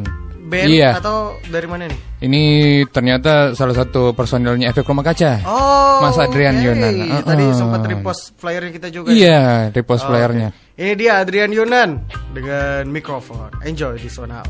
[0.45, 1.01] band Iya.
[1.01, 1.99] atau dari mana nih?
[2.21, 2.43] Ini
[2.89, 5.41] ternyata salah satu personilnya efek rumah kaca.
[5.43, 6.63] Oh, Mas Adrian oke.
[6.63, 6.93] Yunan.
[7.21, 7.57] Tadi Uh-uh.
[7.57, 9.09] sempat repost flyernya kita juga.
[9.09, 9.17] ya?
[9.17, 9.41] Iya,
[9.73, 10.49] repost Oh, flyernya.
[10.53, 10.63] oke.
[10.75, 11.89] Ini dia Adrian Yunan
[12.31, 13.47] dengan mikrofon.
[13.63, 14.47] Enjoy this one out.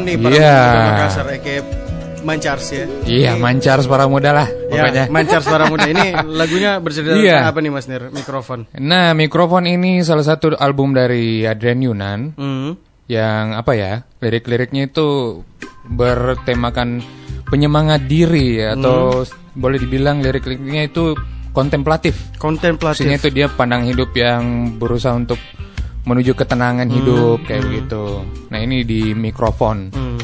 [0.00, 0.56] Mikrofon nih para Iya.
[0.56, 1.54] pemuda Makassar aka
[2.20, 2.84] Mancars ya.
[3.02, 5.08] Iya, mancar suara muda lah pokoknya.
[5.08, 7.48] Ya, Mancars para muda ini lagunya bercerita Iya.
[7.48, 8.12] apa nih Mas Nir?
[8.12, 8.68] Mikrofon.
[8.76, 12.76] Nah, mikrofon ini salah satu album dari Adrian Yunan Hmm.
[13.08, 15.40] yang apa ya lirik-liriknya itu
[15.88, 17.00] bertemakan
[17.48, 19.24] penyemangat diri ya, atau
[19.56, 21.16] boleh dibilang lirik-liriknya itu
[21.50, 22.36] kontemplatif.
[22.36, 23.00] Kontemplatif.
[23.00, 25.40] Maksudnya itu dia pandang hidup yang berusaha untuk
[26.00, 28.22] menuju ketenangan hidup kayak begitu.
[28.60, 29.88] Nah ini di mikrofon.
[29.88, 30.20] Hmm.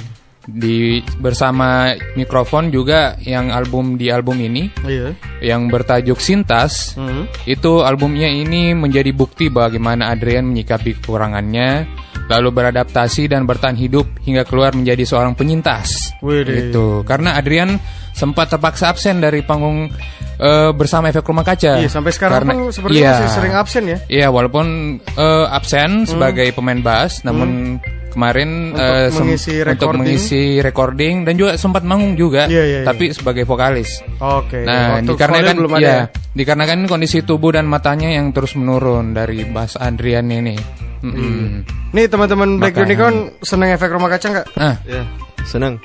[0.46, 5.16] Di bersama mikrofon juga yang album di album ini Iya.
[5.42, 7.26] yang bertajuk Sintas Hmm.
[7.48, 11.88] itu albumnya ini menjadi bukti bagaimana Adrian menyikapi kekurangannya,
[12.28, 16.12] lalu beradaptasi dan bertahan hidup hingga keluar menjadi seorang penyintas.
[16.20, 16.70] Widih.
[16.70, 17.02] Gitu.
[17.08, 17.80] Karena Adrian
[18.12, 19.88] sempat terpaksa absen dari panggung
[20.36, 21.80] eh, bersama efek rumah kaca.
[21.80, 23.12] Iya, sampai sekarang Karena- pun sepertinya iya.
[23.24, 23.98] masih sering absen ya.
[24.04, 24.66] Iya, walaupun
[25.00, 27.80] eh, absen sebagai pemain bass, namun
[28.16, 28.72] kemarin Hmm.
[28.72, 30.00] Untuk eh, sem- mengisi untuk recording.
[30.00, 32.86] mengisi recording dan juga sempat manggung juga, Iya, iya, iya.
[32.86, 34.00] tapi sebagai vokalis.
[34.16, 34.64] Oke.
[34.64, 36.04] Nah, Waktu dikarenakan belum ada ya, ya?
[36.32, 40.56] dikarenakan kondisi tubuh dan matanya yang terus menurun dari Bas Adrian ini.
[40.98, 41.62] Mm-mm.
[41.92, 42.88] Nih teman-teman Black Makanya.
[42.88, 44.46] Unicorn seneng efek rumah kaca nggak?
[44.56, 45.04] Ah, Ya,
[45.44, 45.76] senang.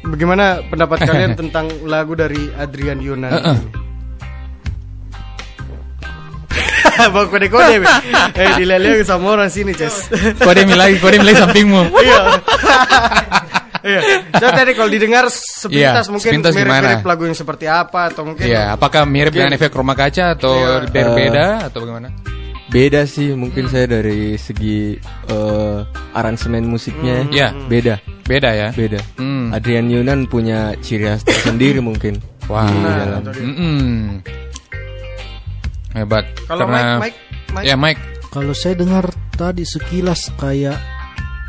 [0.00, 3.28] Bagaimana pendapat kalian tentang lagu dari Adrian Yunan?
[3.28, 3.58] Heeh.
[7.14, 7.74] Bang kode-kode
[8.40, 11.82] Eh dilihat sama orang sini Ces kode milai, kode milai sampingmu.
[11.96, 12.20] Iya
[13.80, 17.08] Iya Jadi tadi kalau didengar sepintas Iya, mungkin sepintas mirip-mirip gimana?
[17.08, 20.84] lagu yang seperti apa Atau mungkin Iya, apakah mirip dengan efek rumah kaca atau Iya.
[20.86, 22.12] berbeda atau bagaimana?
[22.70, 24.94] Beda sih mungkin saya dari segi
[25.26, 25.78] eh,
[26.12, 27.26] aransemen musiknya.
[27.26, 27.50] Iya.
[27.66, 28.68] Beda, Beda ya?
[28.70, 29.02] beda.
[29.18, 29.50] Hmm.
[29.50, 32.22] Adrian Yunan punya ciri khas tersendiri mungkin.
[32.46, 32.70] Wah.
[32.70, 33.22] di Nah, dalam.
[33.26, 33.42] dia.
[35.92, 36.24] Hebat.
[36.44, 37.18] Kalau Karena Mike, Mike,
[37.52, 38.02] Mike Ya, Mike.
[38.30, 40.78] Kalau saya dengar tadi sekilas kayak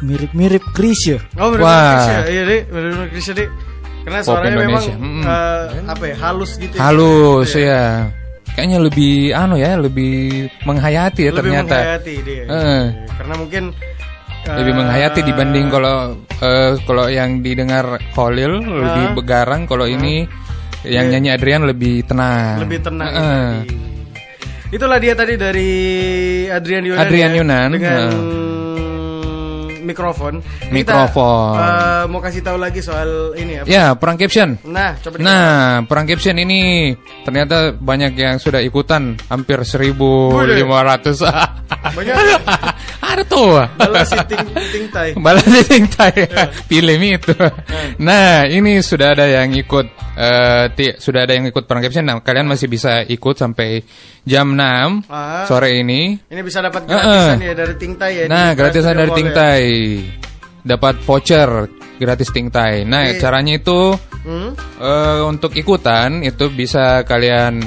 [0.02, 1.22] mirip-mirip Krisya.
[1.38, 1.94] Oh bener Wah.
[1.94, 3.50] Krisya Iya bener-bener Krisya deh
[4.02, 4.96] Karena Pop suaranya memang Indonesia.
[4.98, 5.24] Mm-mm.
[5.24, 6.82] eh, Apa ya halus gitu ya.
[6.82, 7.62] Halus Iya.
[7.70, 7.84] ya.
[8.52, 10.14] Kayaknya lebih anu ya, lebih
[10.66, 11.76] menghayati ya Lebih ternyata.
[11.78, 12.84] menghayati dia Heeh.
[13.14, 13.64] Karena mungkin
[14.42, 15.96] lebih eh, menghayati dibanding kalau
[16.42, 19.14] eh, kalau yang didengar Khalil lebih Ah.
[19.14, 20.26] begarang kalau ini
[20.82, 21.12] yang Iya.
[21.14, 22.58] nyanyi Adrian lebih tenang.
[22.60, 23.50] lebih tenang ya Heeh.
[24.72, 25.72] Itulah dia tadi dari
[26.48, 27.02] Adrian Yunan.
[27.04, 29.80] Adrian ya, Yunan, dengan heeh.
[29.84, 30.40] mikrofon.
[30.40, 31.60] Kita, Mikrofon.
[31.60, 33.68] eh, mau kasih tahu lagi soal ini apa?
[33.68, 34.56] Ya, perang caption.
[34.64, 41.20] Nah, coba Nah, perang caption ini ternyata banyak yang sudah ikutan, hampir 1500.
[41.92, 42.16] Banyak.
[43.12, 43.60] Ada tuh.
[43.76, 45.10] balas si ting, ting tai.
[45.26, 46.16] Balas ting tai.
[46.72, 47.36] Pilih mi itu.
[48.00, 49.86] Nah, ini sudah ada yang ikut
[50.72, 52.08] ti- sudah ada yang ikut perang caption.
[52.08, 53.84] Nah, kalian masih bisa ikut sampai
[54.24, 55.44] jam 6 Ah.
[55.44, 56.16] sore ini.
[56.24, 58.26] Ini bisa dapat gratisan ya dari Ting Tai ya.
[58.26, 59.52] Nah, gratisan dari Mall Ting ya.
[60.62, 61.50] Dapat voucher
[61.98, 62.86] gratis Ting Tai.
[62.86, 63.18] Nah, Oke.
[63.18, 64.54] caranya itu Hmm?
[64.78, 67.66] eh, untuk ikutan itu bisa kalian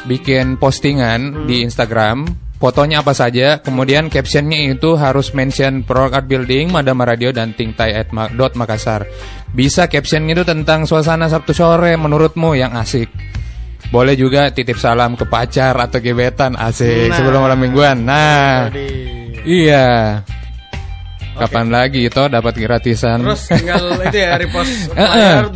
[0.00, 1.46] bikin postingan Hmm.
[1.50, 2.24] di Instagram,
[2.60, 8.52] fotonya apa saja, kemudian captionnya itu harus mention Pro Art Building, Madama Radio dan dot
[8.54, 9.08] Makassar.
[9.50, 13.08] Bisa captionnya itu tentang suasana Sabtu sore menurutmu yang asik.
[13.90, 17.16] Boleh juga titip salam ke pacar atau gebetan asik Nah.
[17.16, 17.96] sebelum malam mingguan.
[18.06, 18.86] Nah, Jadi
[19.48, 20.20] iya.
[21.34, 23.24] Kapan lagi itu dapat gratisan?
[23.24, 24.92] terus tinggal itu ya repost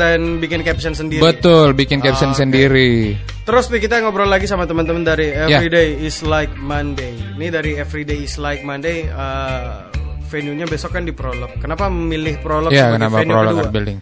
[0.01, 1.21] dan bikin caption sendiri.
[1.21, 2.41] Betul, bikin caption Oke.
[2.41, 3.15] sendiri.
[3.45, 5.61] Terus Pi, kita ngobrol lagi sama teman-teman dari Ya.
[5.61, 7.13] Everyday is like Monday.
[7.37, 9.05] Ini dari Everyday is like Monday.
[9.05, 9.73] eh,
[10.33, 11.53] venue-nya besok kan di Prolog.
[11.61, 13.71] Kenapa memilih Prolog Ya, sebagai kenapa venue Prolog kedua?
[13.71, 13.99] Building?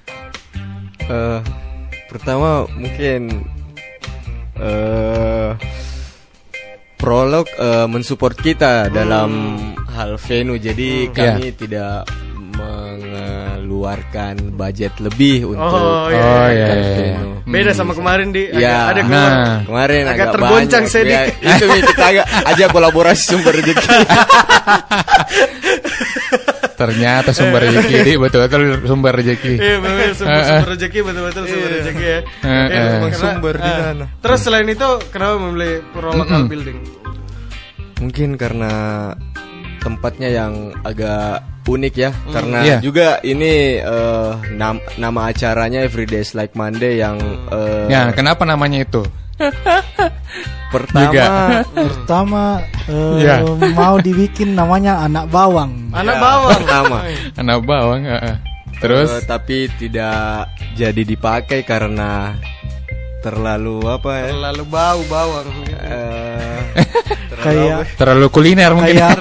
[1.03, 1.41] Eh,
[2.07, 3.21] pertama mungkin
[4.63, 5.51] eh
[6.95, 9.59] prolog eh, mensupport kita dalam
[9.91, 12.07] hal venue jadi kami tidak
[12.53, 16.23] mengeluarkan budget lebih untuk Oh, iya.
[16.23, 16.67] Oh iya.
[16.67, 17.19] hal iya, iya.
[17.43, 19.31] Beda sama kemarin di agak, Ya, ada keluar.
[19.31, 19.59] Nah.
[19.65, 21.23] kemarin agak agak, tergoncang saya ya.
[21.27, 23.87] itu kita agak aja kolaborasi sumber rezeki
[26.73, 29.55] Ternyata sumber rezeki di betul-betul sumber rezeki.
[29.55, 29.77] Iya
[30.15, 32.21] sumber, sumber rezeki betul-betul sumber rezeki ya.
[32.43, 34.05] Iya, karena- Sumber di sana.
[34.19, 36.79] Terus selain itu kenapa memilih Prolog Art Building?
[38.03, 38.73] mungkin karena
[39.79, 42.77] tempatnya yang agak unik ya karena Iya.
[42.81, 48.83] juga ini eh, nam- nama acaranya Everyday is Like Monday yang eh, Ya, kenapa namanya
[48.83, 49.03] itu?
[50.73, 51.25] pertama juga.
[51.69, 52.43] Pertama
[52.89, 53.35] eh, Iya.
[53.73, 55.71] mau dibikin namanya anak bawang.
[55.93, 56.51] Anak Ya, bawang.
[56.59, 56.97] pertama
[57.37, 58.01] Anak bawang.
[58.05, 58.37] eh.
[58.79, 62.35] Terus Eh, tapi tidak jadi dipakai karena
[63.23, 65.47] terlalu apa ya Lalu bau bawang.
[65.71, 66.59] eh,
[67.39, 68.99] Kayak terlalu kuliner mungkin.
[68.99, 69.19] kayak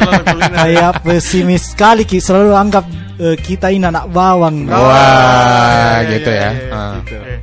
[0.51, 2.85] kayak pesimis sekali Ki selalu anggap
[3.17, 4.65] eh, kita ini anak bawang.
[4.67, 6.51] Oh, Wah, iya, gitu iya, ya.
[6.51, 6.75] iya, iya.
[6.75, 6.93] Ah.
[7.01, 7.39] Eh,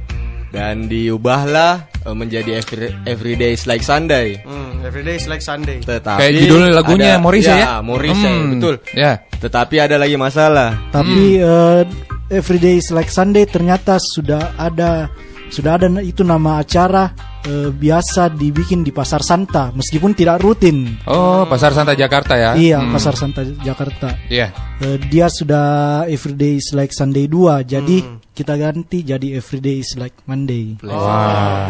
[0.48, 4.38] Dan diubahlah eh, menjadi every, Everyday is like Sunday.
[4.40, 5.78] Hmm, everyday is like Sunday.
[5.78, 7.78] Tetapi Kayak judul lagunya ada- Morrissey ya?
[7.80, 8.74] Morrissey, Hmm, betul.
[8.92, 9.12] Ya.
[9.34, 10.78] Tetapi ada lagi masalah.
[10.90, 11.82] Tapi eh,
[12.28, 15.08] Everyday is like Sunday ternyata sudah ada
[15.48, 17.12] sudah ada itu nama acara
[17.44, 21.00] eh, biasa dibikin di Pasar Santa meskipun tidak rutin.
[21.08, 22.52] Oh, Pasar Santa Jakarta ya?
[22.56, 22.92] Iya, Hmm.
[22.92, 24.14] Pasar Santa Jakarta.
[24.28, 24.52] Iya.
[24.80, 27.96] Eh, dia sudah Everyday is like Sunday 2 jadi
[28.32, 30.78] kita ganti jadi Everyday is like Monday.
[30.84, 31.66] Wah.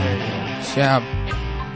[0.61, 1.03] Siap.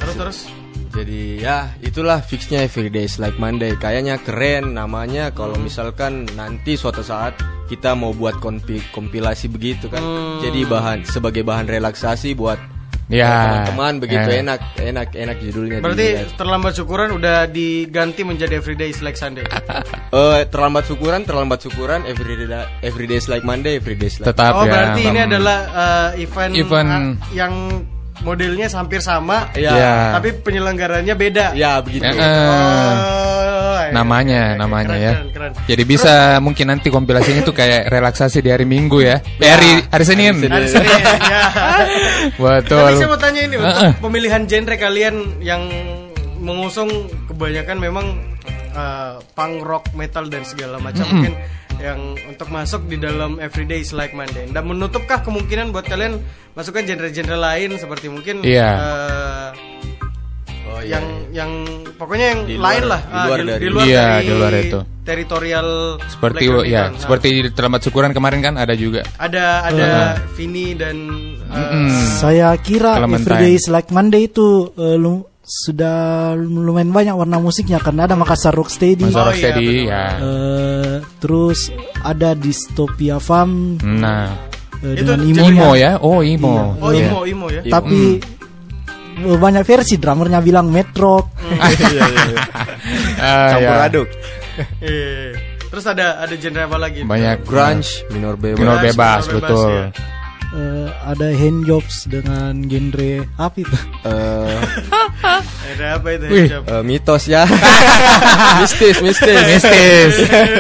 [0.03, 0.62] Terus terus.
[0.93, 3.73] Jadi ya itulah fixnya Everyday is like Monday.
[3.75, 7.33] Kayaknya keren namanya kalau misalkan nanti suatu saat
[7.67, 10.05] kita mau buat kompi- kompilasi begitu kan.
[10.45, 12.61] Jadi bahan sebagai bahan relaksasi buat
[13.11, 13.29] Ya.
[13.29, 14.41] teman-teman begitu Ya.
[14.41, 15.85] enak enak enak judulnya.
[15.85, 16.33] Berarti dilihat.
[16.33, 19.45] terlambat syukuran udah diganti menjadi everyday is like Sunday.
[20.13, 24.65] Eh, terlambat syukuran terlambat syukuran Everyday Everyday is like Monday Everyday is like Tetap oh,
[24.65, 24.73] ya.
[24.73, 27.17] berarti ini adalah eh, event, Event.
[27.33, 27.53] yang
[28.23, 29.71] modelnya hampir sama, Iya.
[29.75, 29.95] Ya.
[30.15, 31.47] tapi penyelenggaranya beda.
[31.55, 32.07] Ya begitu.
[32.07, 32.15] Ya.
[32.15, 33.91] Oh, iya.
[33.93, 35.13] namanya oke, namanya keren, ya.
[35.13, 35.53] keren, keren.
[35.69, 39.21] Jadi bisa mungkin nanti kompilasinya tuh kayak relaksasi di hari Minggu ya.
[39.39, 40.35] Eh, hari hari Senin.
[40.47, 40.89] Hari Senin,
[41.35, 41.43] ya.
[42.39, 42.79] Betul.
[42.79, 43.93] Tapi saya mau tanya ini untuk Heeh.
[44.01, 45.63] pemilihan genre kalian yang
[46.43, 46.91] mengusung
[47.31, 48.07] kebanyakan memang
[48.73, 51.35] uh, punk rock, metal dan segala macam mungkin
[51.79, 54.47] yang untuk masuk di dalam Everyday is Like Monday.
[54.47, 56.21] Dan menutupkah kemungkinan buat kalian
[56.53, 58.69] masukkan genre-genre lain seperti mungkin Iya.
[58.71, 59.51] uh,
[60.65, 61.51] Oh, iya, yang yang
[62.01, 64.23] pokoknya yang Di luar- lain lah di Ah, luar di, dari- di luar Iya, dari
[64.23, 64.81] di luar itu.
[65.03, 65.69] teritorial
[66.07, 66.83] Seperti Black ya.
[66.87, 69.03] Nah, seperti terlambat syukuran kemarin kan ada juga.
[69.19, 69.87] ada ada
[70.33, 70.97] Vini dan
[71.45, 71.89] uh, Mm-mm.
[72.17, 72.97] Saya kira.
[72.97, 79.05] Everyday is like Monday itu lu- sudah lumayan banyak warna musiknya karena ada Makassar Rocksteady.
[79.05, 80.05] Masa Oh, iya, Rocksteady ya.
[80.17, 81.69] Eh, terus
[82.01, 84.33] ada Dystopia Farm Nah,
[84.81, 85.45] eh, Itu imonya.
[85.53, 85.93] Imo ya.
[86.01, 86.81] Oh, Imo.
[86.81, 87.13] Oh Iya.
[87.13, 87.61] imo imo ya.
[87.69, 88.17] Tapi
[89.21, 91.21] eh, banyak versi drummernya bilang Metro.
[93.23, 93.87] Ah, Campur ya.
[93.87, 94.09] aduk.
[95.71, 97.01] Terus ada ada genre apa lagi?
[97.07, 98.59] Banyak Grunge, minor bebas.
[98.61, 99.71] Minor Bebas, bebas, minor bebas, betul.
[99.71, 99.87] ya.
[100.53, 103.77] Eh, ada handjobs dengan genre apa itu?
[104.05, 104.61] Eh,
[105.73, 106.27] Ada apa itu?
[106.29, 106.47] Wih.
[106.53, 107.49] Eh, mitos ya.
[108.61, 109.41] mistis, mistis.
[109.49, 110.13] Mistis.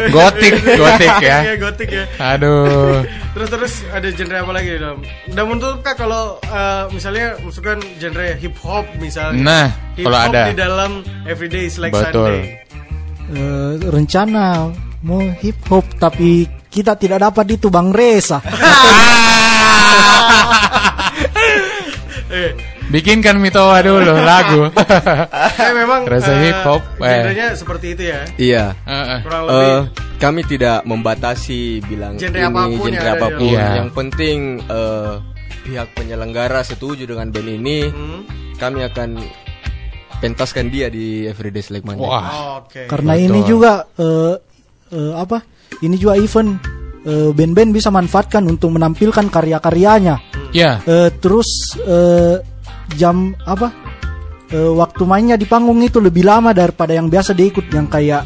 [0.09, 1.38] Gotik, gotik ya.
[1.45, 2.05] Iya, gotik ya.
[2.16, 3.05] Aduh.
[3.36, 5.05] Terus terus ada genre apa lagi dalam?
[5.28, 9.45] Dan menurut kak kalau eh, misalnya masukkan genre hip hop misalnya.
[9.45, 10.43] Nah, hip kalau hop ada.
[10.49, 10.90] di dalam
[11.28, 12.32] Everyday is like Betul.
[12.32, 12.64] Sunday.
[13.32, 14.72] Eh, rencana
[15.05, 18.40] mau hip hop tapi kita tidak dapat itu Bang Reza.
[22.32, 22.51] Eh,
[22.88, 24.68] Bikinkan Mitowa dulu lagu.
[25.53, 27.09] saya memang Rasa eh, hip hop, eh.
[27.24, 28.20] Genrenya seperti itu ya.
[28.36, 28.64] Iya.
[28.84, 29.18] Heeh.
[29.20, 29.61] Kurang lebih.
[29.68, 29.80] Eh,
[30.16, 33.49] kami tidak membatasi bilang Genre ini apa pun yang genre di apa pun.
[33.53, 33.66] Iya.
[33.76, 35.12] Yang penting eh,
[35.62, 38.20] pihak penyelenggara setuju dengan band ini, Hmm.
[38.57, 39.09] kami akan
[40.18, 42.05] pentaskan dia di Everyday Like Monday.
[42.05, 42.61] Wah.
[42.64, 42.88] Oke.
[42.88, 43.24] Karena Betul.
[43.28, 44.34] ini juga eh,
[44.88, 45.38] eh, apa?
[45.80, 46.61] Ini juga event
[47.05, 50.16] eh, band-band bisa manfaatkan untuk menampilkan karya-karyanya.
[50.50, 50.78] Ya.
[50.84, 51.48] Eh, terus
[51.78, 52.36] eh,
[52.94, 53.72] jam apa?
[54.48, 58.22] Eh, waktu mainnya di panggung itu lebih lama daripada yang biasa diikut yang kayak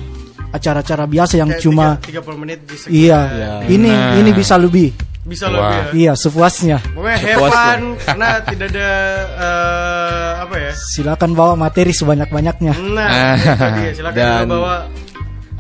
[0.49, 3.21] acara-acara biasa yang Kayak cuma tiga- 30 menit di segi- iya.
[3.29, 3.51] Iya.
[3.69, 4.15] Ini Nah.
[4.17, 4.91] ini bisa lebih.
[5.23, 5.55] Bisa Wah.
[5.55, 5.87] lebih ya.
[5.95, 6.79] Iya, sepuasnya.
[6.95, 7.67] Pokoknya have Sepuasnya.
[7.67, 8.91] fun karena tidak ada
[9.37, 10.73] eh, apa ya?
[10.75, 12.73] Silakan bawa materi sebanyak-banyaknya.
[12.91, 13.35] Nah, Ah.
[13.35, 13.91] itu dia.
[13.95, 14.75] Silakan Dan- bawa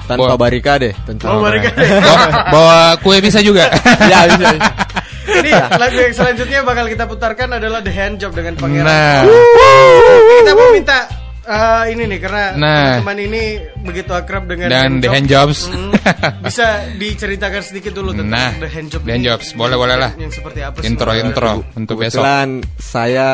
[0.06, 0.38] Tanpa Wah.
[0.38, 1.26] barikade tentu.
[1.26, 1.82] Oh, barikade.
[1.82, 3.66] Bawa, bawa kue bisa juga.
[4.12, 4.54] ya, bisa.
[5.26, 8.86] Ini lagu yang selanjutnya bakal kita putarkan adalah The Hand Job dengan Pangeran.
[8.86, 9.26] Nah,
[10.38, 12.98] Kita mau minta eh, ini nih karena Nah.
[12.98, 13.42] teman ini
[13.78, 15.48] begitu akrab dengan dan The Hand Job.
[15.48, 15.60] Jobs.
[15.66, 15.90] Hmm,
[16.46, 19.00] bisa diceritakan sedikit dulu tentang Nah, The Hand Job.
[19.02, 19.30] The Hand ini.
[19.30, 19.46] Jobs.
[19.52, 20.10] Boleh, boleh lah.
[20.14, 20.86] Yang seperti apa sih?
[20.86, 21.30] Intro sebenarnya?
[21.30, 22.18] intro untuk besok.
[22.18, 23.28] Kebetulan saya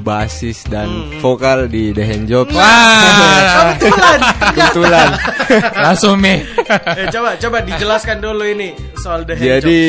[0.00, 0.88] basis dan
[1.18, 2.52] vokal di The Hand Jobs.
[2.52, 4.18] Oh, Wah, kebetulan.
[4.52, 5.08] Kebetulan.
[5.88, 6.38] langsung nih.
[7.00, 9.56] eh, coba coba dijelaskan dulu ini soal The Hand Job.
[9.60, 9.80] Jadi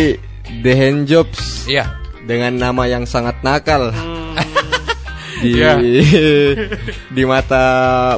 [0.61, 1.85] The Hand Jobs Iya.
[2.23, 3.89] dengan nama yang sangat nakal
[5.45, 5.73] di Iya.
[7.15, 7.65] di mata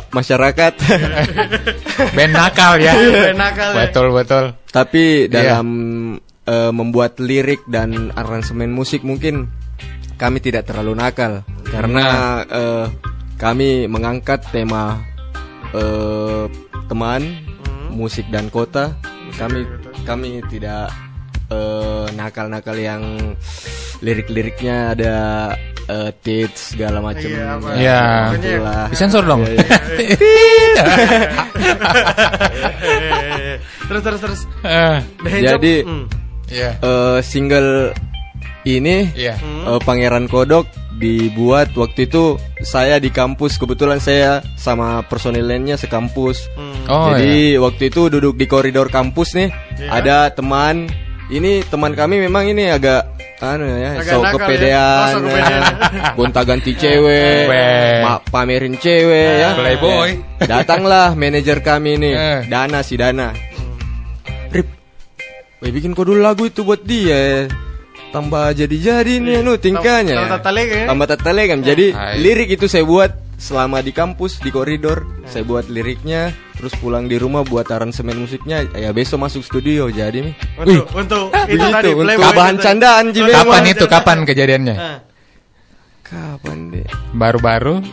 [0.10, 0.74] masyarakat.
[2.16, 2.94] Band nakal ya.
[2.96, 3.78] Band nakal ya.
[3.84, 4.44] Betul betul.
[4.72, 5.32] Tapi Iya.
[5.32, 5.68] dalam
[6.48, 9.52] eh, membuat lirik dan aransemen musik mungkin
[10.18, 12.06] kami tidak terlalu nakal karena
[12.48, 12.86] eh,
[13.38, 14.98] kami mengangkat tema
[15.76, 16.46] eh,
[16.88, 17.22] teman,
[17.92, 18.96] musik dan kota.
[19.38, 19.68] Kami
[20.08, 20.90] kami tidak
[21.52, 23.04] eh, nakal-nakal yang
[24.02, 25.16] lirik-liriknya ada
[25.88, 27.28] eh, tits segala macam.
[27.28, 27.60] Iya.
[27.80, 28.02] Iya.
[28.32, 28.86] Pokoknya Itulah.
[28.92, 29.42] Disensor dong.
[29.44, 30.84] Iya, iya.
[33.88, 34.42] terus terus terus.
[34.64, 34.98] Eh,
[35.42, 36.06] Job, Jadi hmm.
[36.52, 36.72] Iya.
[36.80, 37.92] eh, single
[38.68, 39.36] ini Iya.
[39.40, 40.68] eh, Pangeran Kodok
[40.98, 46.50] dibuat waktu itu saya di kampus kebetulan saya sama personil lainnya sekampus.
[46.90, 49.90] Oh, Jadi waktu itu duduk di koridor kampus nih Iya.
[49.94, 50.90] ada teman
[51.30, 54.34] ini teman kami memang ini agak anu ya Agak sok nakal ya.
[54.34, 55.62] kepedean, Oh, kepedean.
[56.18, 57.46] gonta ganti cewek,
[58.02, 59.50] ma- pamerin cewek ya.
[59.54, 60.10] Playboy.
[60.42, 62.40] Datanglah manajer kami nih, Eh.
[62.46, 63.30] Dana si Dana.
[64.48, 64.68] Rip,
[65.60, 67.46] weh bikin kau dulu lagu itu buat dia.
[68.08, 70.16] Tambah jadi-jadi nih anu tingkahnya.
[70.18, 70.86] tambah tatalegam ya?
[70.88, 71.60] Tambah tatalegam.
[71.62, 71.86] Jadi
[72.18, 75.06] lirik itu saya buat selama di kampus di koridor.
[75.24, 78.66] Saya buat liriknya, terus pulang di rumah buat aransemen musiknya.
[78.74, 80.34] Ya besok masuk studio jadi nih.
[80.58, 82.64] Untuk untuk itu Begitu tadi untuk bahan itu.
[82.64, 83.36] candaan Ji, memang.
[83.38, 83.78] Kapan itu?
[83.78, 83.94] candaan.
[83.94, 84.76] Kapan kejadiannya?
[84.76, 85.00] Ah,
[86.02, 86.88] Kapan deh?
[87.12, 87.84] Baru-baru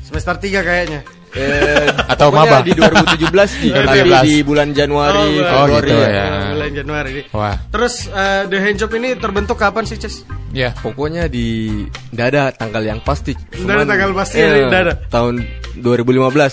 [0.00, 1.00] semester 3 kayaknya.
[1.30, 2.60] Eh, Atau maba?
[2.60, 3.20] di 2017
[3.58, 3.68] Ji.
[3.68, 3.84] 2017.
[3.84, 6.08] Tadi di bulan Januari, Oh, Februari gitu ya.
[6.08, 6.26] ya.
[6.50, 7.22] Bulan Januari ini.
[7.30, 7.56] Wah.
[7.68, 10.24] Terus eh, The Hand Job ini terbentuk kapan sih, Ces?
[10.50, 10.72] Ya.
[10.74, 11.68] Pokoknya di
[12.10, 13.36] nggak ada tanggal yang pasti.
[13.52, 14.94] Nggak ada tanggal pasti, eh, nggak ada.
[15.06, 15.34] Tahun
[15.76, 16.08] 2015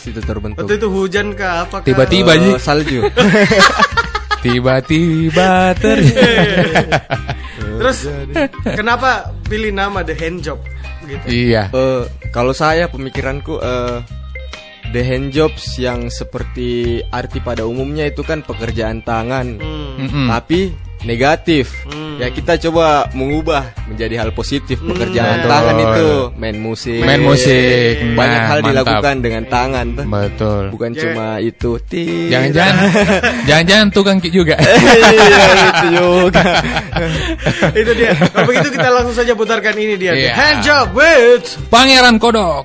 [0.08, 0.60] itu terbentuk.
[0.62, 1.80] Waktu itu hujan ke apa?
[1.80, 1.86] kah?
[1.86, 2.52] Tiba-tiba, Eh, Ji.
[2.58, 3.00] salju.
[4.46, 5.98] Tiba-tiba ter
[7.82, 7.98] Terus
[8.64, 9.10] kenapa
[9.44, 10.62] pilih nama The Hand Job
[11.04, 11.26] gitu?
[11.26, 11.70] Iya.
[11.70, 14.00] Eh, kalau saya pemikiranku eh
[14.96, 16.68] the hand jobs yang seperti
[17.10, 19.60] arti pada umumnya itu kan pekerjaan tangan.
[19.60, 20.00] Hmm.
[20.00, 20.28] Mm-mm.
[20.28, 20.72] Tapi
[21.04, 21.76] negatif.
[22.16, 25.52] Ya kita coba mengubah menjadi hal positif pekerjaan Betul.
[25.52, 26.98] tangan itu main musik.
[26.98, 27.94] Main musik.
[28.10, 28.70] Banyak Nah, hal mantap.
[28.72, 30.06] dilakukan dengan tangan tuh.
[30.08, 30.64] Betul.
[30.72, 31.00] Bukan Ya.
[31.04, 31.72] cuma itu.
[32.26, 32.76] Jangan-jangan
[33.52, 34.56] jangan-jangan tukang kick juga.
[34.56, 36.42] iya itu juga.
[37.84, 38.12] itu dia.
[38.16, 40.12] Kalau begitu kita langsung saja putarkan ini dia.
[40.12, 40.34] The Iya.
[40.34, 42.64] Hand Job with Pangeran Kodok.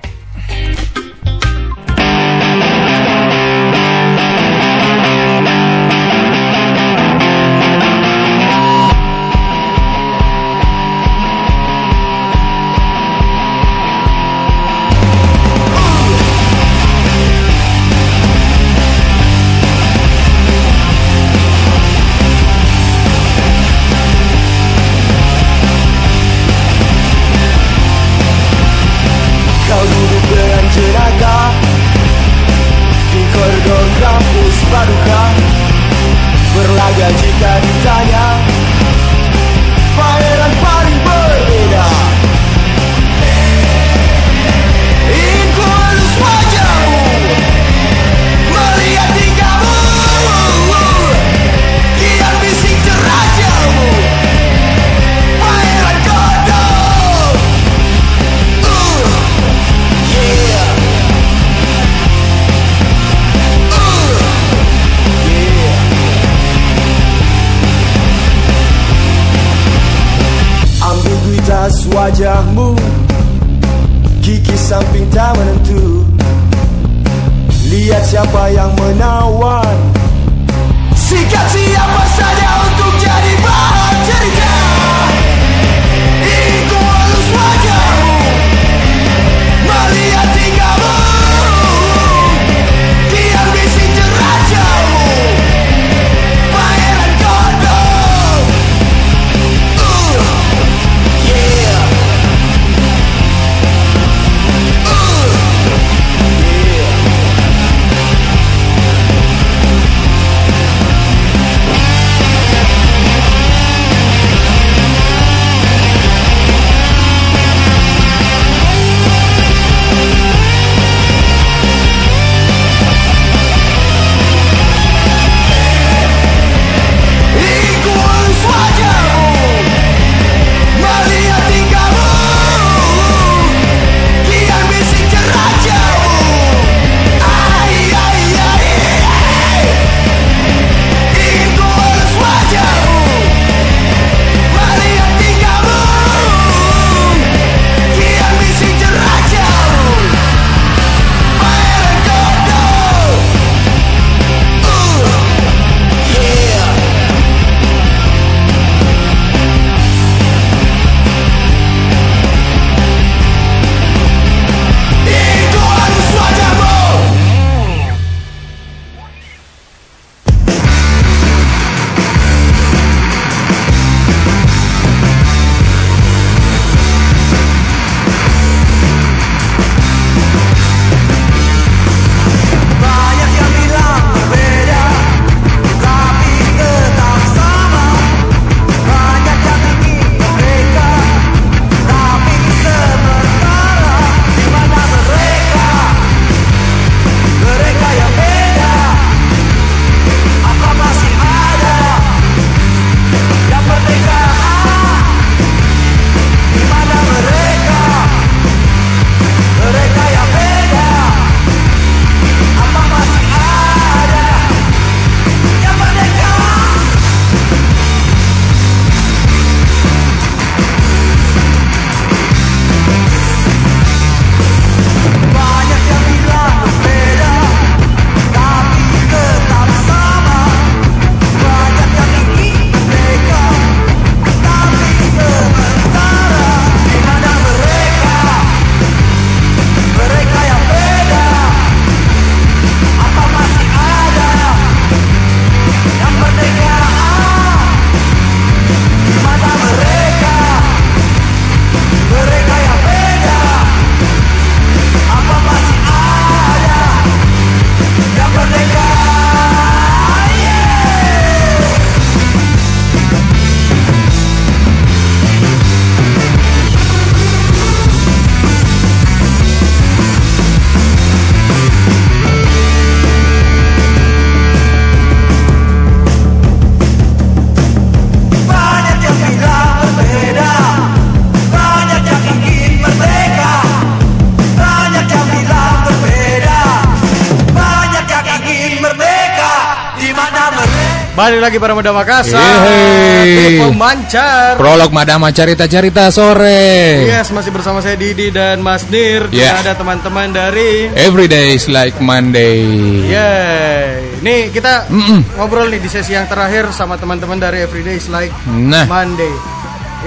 [291.21, 293.29] Balik lagi para Muda Makassar Yeay.
[293.29, 297.05] Di Pemancar Prolog Madama Carita-Carita sore.
[297.05, 299.61] Yes, masih bersama saya Didi dan Mas Nir Yeah.
[299.61, 302.65] ada teman-teman dari Every day is like Monday.
[303.05, 305.37] Yeay Nih kita Mm-mm.
[305.37, 308.89] ngobrol nih di sesi yang terakhir Sama teman-teman dari Everyday is like Nah.
[308.89, 309.33] Monday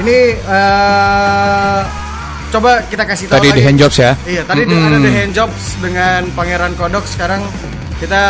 [0.02, 1.82] Ini eh,
[2.50, 3.58] Coba kita kasih tahu Tadi lagi.
[3.58, 4.12] di handjobs ya.
[4.26, 4.86] Iya, tadi Mm-mm.
[4.86, 7.06] ada The Handjobs dengan Pangeran Kodok.
[7.06, 7.42] Sekarang
[8.00, 8.22] kita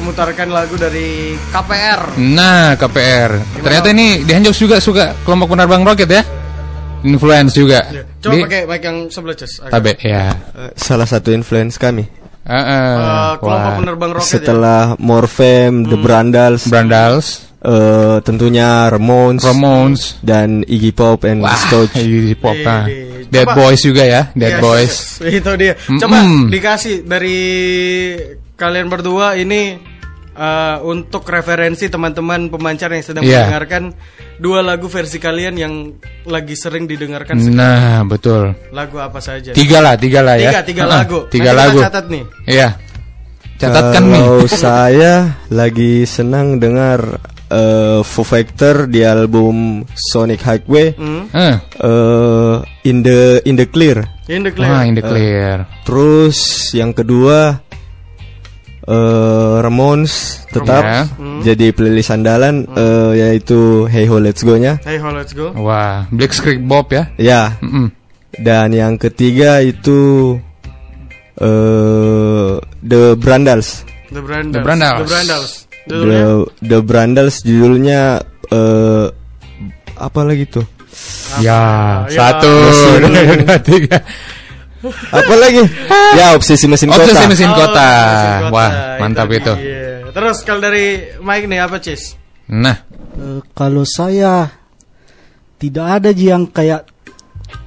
[0.00, 2.18] memutarkan lagu dari KPR.
[2.18, 3.30] Nah, KPR.
[3.62, 6.22] Ternyata ini di juga suka kelompok penerbang roket ya.
[7.02, 7.82] Influence juga.
[7.90, 8.02] Iya.
[8.22, 9.52] Coba Di- pakai mic yang sebelah Cus.
[9.58, 9.70] Agak.
[9.74, 10.24] Tabe ya.
[10.30, 12.06] Eh, salah satu influence kami.
[12.46, 12.94] Heeh.
[12.98, 13.78] Eh, kelompok Wah.
[13.78, 14.32] penerbang roket ya.
[14.38, 17.26] Setelah Morfem, The Brandals, Brandals,
[17.58, 20.02] eh, tentunya Ramones, Ramones.
[20.22, 21.98] dan Iggy Pop and Wah, Stooge.
[21.98, 22.54] Iggy Pop.
[22.54, 22.84] Iya, nah.
[22.86, 23.10] iya.
[23.32, 24.92] Dead Coba- Boys juga ya, Dead Yes, Boys.
[25.24, 25.72] yes, Itu dia.
[25.98, 26.52] Coba Mm-mm.
[26.52, 27.38] dikasih dari
[28.62, 29.74] kalian berdua ini
[30.32, 33.50] eh, untuk referensi teman-teman pemancar yang sedang Iya.
[33.50, 33.90] mendengarkan
[34.38, 35.74] dua lagu versi kalian yang
[36.24, 37.58] lagi sering didengarkan sekarang.
[37.58, 38.54] Nah, betul.
[38.70, 39.50] Lagu apa saja?
[39.50, 40.54] Tiga lah, tiga lah ya.
[40.54, 41.18] Tiga, tiga lagu.
[41.26, 41.78] Tiga Nanti kita lagu.
[41.82, 42.24] catat nih.
[42.46, 42.68] Iya.
[43.58, 44.22] Catatkan nih.
[44.22, 45.12] Kalau saya
[45.48, 51.28] lagi senang dengar eh, Foo Fighter di album Sonic Highway, Hmm.
[51.30, 52.56] Eh, eh,
[52.88, 54.00] in the in the clear.
[54.26, 54.72] In the clear.
[54.72, 55.68] Wah, in the clear.
[55.84, 56.38] Terus
[56.72, 57.60] yang kedua
[58.82, 61.00] eh Ramones tetap Ya.
[61.42, 64.76] jadi playlist andalan eh, yaitu Hey Ho Let's Go nya.
[64.82, 65.54] Hey, ho, let's go.
[65.54, 67.06] Wah, Black Street Bob ya.
[67.16, 67.42] Ya.
[67.62, 67.94] Mm-mm.
[68.32, 70.34] Dan yang ketiga itu
[71.38, 72.52] eh
[72.82, 73.86] The Brandals.
[74.10, 74.54] The Brandals.
[74.54, 74.98] The Brandals.
[74.98, 75.52] The Brandals.
[75.82, 76.22] Judulnya?
[76.22, 78.00] The The Brandals judulnya
[78.48, 79.06] eh
[79.96, 80.66] apa lagi tuh?
[81.40, 82.28] Ya, Ya.
[82.36, 82.52] satu,
[83.00, 83.96] dua, tiga.
[84.84, 85.62] Apa lagi?
[86.18, 87.06] ya obsesi mesin kota.
[87.06, 87.86] Obsesi mesin Oh, kota.
[88.10, 88.50] mesin kota.
[88.50, 89.52] Wah, mantap itu.
[89.54, 90.10] dia.
[90.10, 90.86] Terus kalau dari
[91.18, 92.18] Mike nih apa, Cis?
[92.48, 92.76] Nah,
[93.12, 94.48] Eh, kalau saya
[95.56, 96.88] tidak ada Ji, yang kayak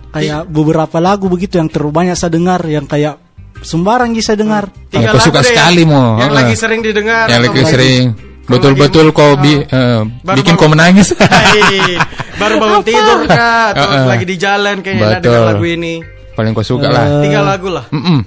[0.10, 3.22] kayak beberapa lagu begitu yang terlalu banyak saya dengar yang kayak
[3.62, 4.74] sembarang Ji saya dengar.
[5.22, 6.18] Suka deh sekali, Mo.
[6.18, 6.34] Yang Heeh.
[6.34, 7.30] lagi sering didengar.
[7.30, 8.04] yang atau lagi sering
[8.46, 11.14] betul-betul kau bi eh, Baru bikin kau menangis.
[12.42, 14.06] Baru bangun tidur kah atau Heeh.
[14.10, 16.02] lagi di jalan kayaknya dengar lagu ini.
[16.36, 17.06] Paling kau suka lah.
[17.20, 17.88] Eh, Tiga lagu lah.
[17.90, 18.20] Mm-mm.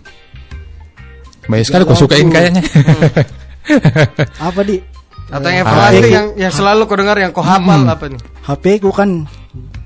[1.44, 2.62] Banyak sekali kau sukain kayaknya.
[4.48, 4.80] Apa di
[5.28, 8.20] Atau yang everlasting itu- yang yang selalu kau dengar yang kau hafal apa nih?
[8.48, 9.28] HP ku kan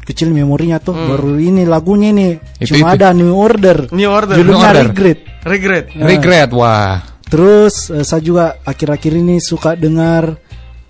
[0.03, 3.03] kecil memorinya tuh baru ini lagunya ini Itu- cuma itu.
[3.03, 3.91] ada New Order.
[3.91, 4.39] New Order.
[4.39, 4.85] Judulnya New Order.
[4.87, 5.19] Regret.
[5.43, 5.85] Regret.
[5.99, 7.03] Regret, wah.
[7.27, 10.39] Terus eh, saya juga akhir-akhir ini suka dengar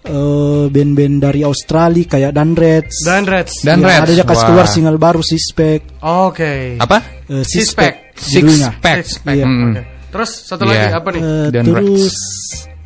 [0.03, 2.97] eh, band-band dari Australia kayak Dan Reds.
[3.03, 3.55] Dan Reds.
[3.63, 5.81] Dan Ya, Reds, Ada dia kasih keluar single baru Sispek.
[6.01, 6.77] Oke.
[6.77, 6.99] Apa?
[7.27, 8.19] Eh, Six Sixpack Pack.
[8.19, 8.71] Six judulnya.
[8.79, 8.97] pack.
[9.01, 9.35] Six pack.
[9.37, 9.47] Iya.
[9.47, 9.63] Mm.
[9.65, 9.83] Oke.
[10.13, 10.71] Terus satu Iya.
[10.71, 11.21] lagi apa nih?
[11.23, 12.15] Eh, Dan terus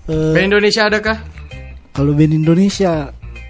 [0.07, 1.17] eh, Band Indonesia adakah?
[1.91, 2.93] kalau band Indonesia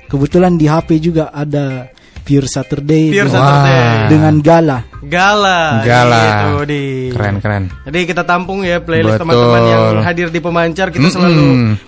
[0.06, 1.90] kebetulan di HP juga ada
[2.26, 3.82] Pure Saturday Pure dengan- Saturday.
[4.10, 4.78] dengan Gala.
[5.06, 5.86] Gala.
[5.86, 6.18] Gala.
[6.18, 6.82] Gitu, di.
[7.14, 7.64] Keren, keren.
[7.86, 11.14] Jadi kita tampung ya playlist teman-teman yang hadir di pemancar kita Mm-mm.
[11.14, 11.44] selalu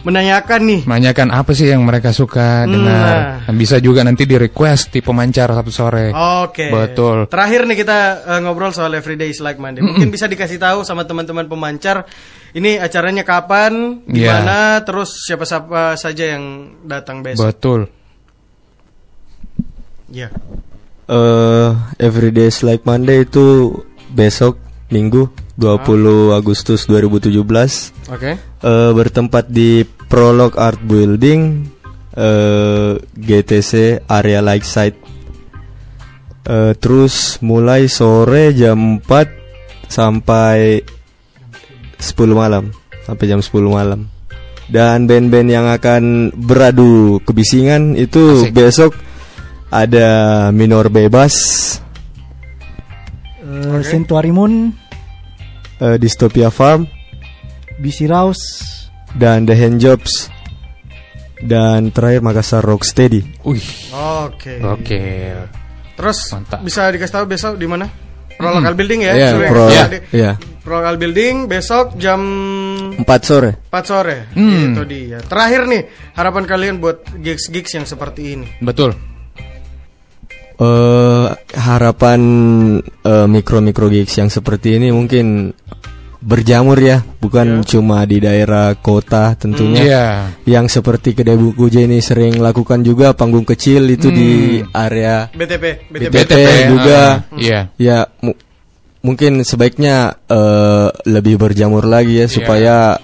[0.06, 0.80] menanyakan nih.
[0.86, 3.42] Menanyakan apa sih yang mereka suka Hmm, dengar.
[3.42, 3.52] nah.
[3.52, 6.14] Bisa juga nanti di request di pemancar satu sore.
[6.14, 6.70] Oke.
[6.70, 7.26] Betul.
[7.26, 9.82] Terakhir nih kita eh, ngobrol soal Everyday is like Monday.
[9.82, 12.06] Mungkin bisa dikasih tahu sama teman-teman pemancar
[12.48, 14.30] ini acaranya kapan, di Iya.
[14.40, 16.44] mana, terus siapa-siapa saja yang
[16.80, 17.50] datang besok.
[17.50, 17.80] Betul.
[20.08, 20.28] Iya.
[21.08, 23.72] eh Everyday's Like Monday itu
[24.12, 25.28] besok Minggu
[25.60, 28.32] 20 Agustus 2017 Oke.
[28.36, 31.68] eh, bertempat di Prolog Art Building
[32.16, 34.96] eh, GTC area Lakeside.
[36.48, 40.80] Eh, terus mulai sore jam 4 sampai
[42.00, 42.72] 10 malam
[43.04, 44.08] sampai jam 10 malam.
[44.68, 48.52] Dan band-band yang akan beradu kebisingan itu Asik.
[48.52, 48.92] besok
[49.70, 50.08] ada
[50.50, 51.34] Minor Bebas,
[53.38, 54.76] Eh, Sanctuary Moon,
[55.78, 56.84] eh, Dystopia Farm,
[57.80, 58.44] BC Rouse,
[59.16, 60.28] dan The Handjobs
[61.40, 63.40] dan terakhir Makassar Rocksteady.
[63.40, 63.64] Wih,
[64.28, 64.60] Oke.
[64.60, 65.00] oke.
[65.96, 66.60] Terus Mantap.
[66.60, 67.88] bisa dikasih tahu besok di mana?
[68.36, 69.12] Pro Local Building ya.
[69.16, 69.86] Iya, Sudah- Pro, sudah Iya.
[69.90, 70.32] di- iya.
[70.62, 72.20] Pro Local Building besok jam
[72.94, 73.50] 4 sore.
[73.66, 74.16] 4 sore.
[74.30, 74.76] Hmm.
[74.76, 75.18] Itu dia.
[75.24, 75.82] Terakhir nih,
[76.14, 78.46] harapan kalian buat gigs-gigs yang seperti ini.
[78.62, 78.94] Betul.
[80.58, 82.20] Eh harapan
[82.82, 85.54] eh, mikro-mikro gigs yang seperti ini mungkin
[86.18, 89.80] berjamur ya, bukan cuma di daerah kota tentunya.
[89.80, 90.04] Iya.
[90.50, 95.88] Yang seperti kedai buku J ini sering lakukan juga panggung kecil itu di area BTP,
[95.88, 96.10] BTP.
[96.10, 97.00] BTP juga.
[97.22, 97.60] ah, Iya.
[97.78, 98.34] ya mu-
[98.98, 102.98] mungkin sebaiknya eh, lebih berjamur lagi ya supaya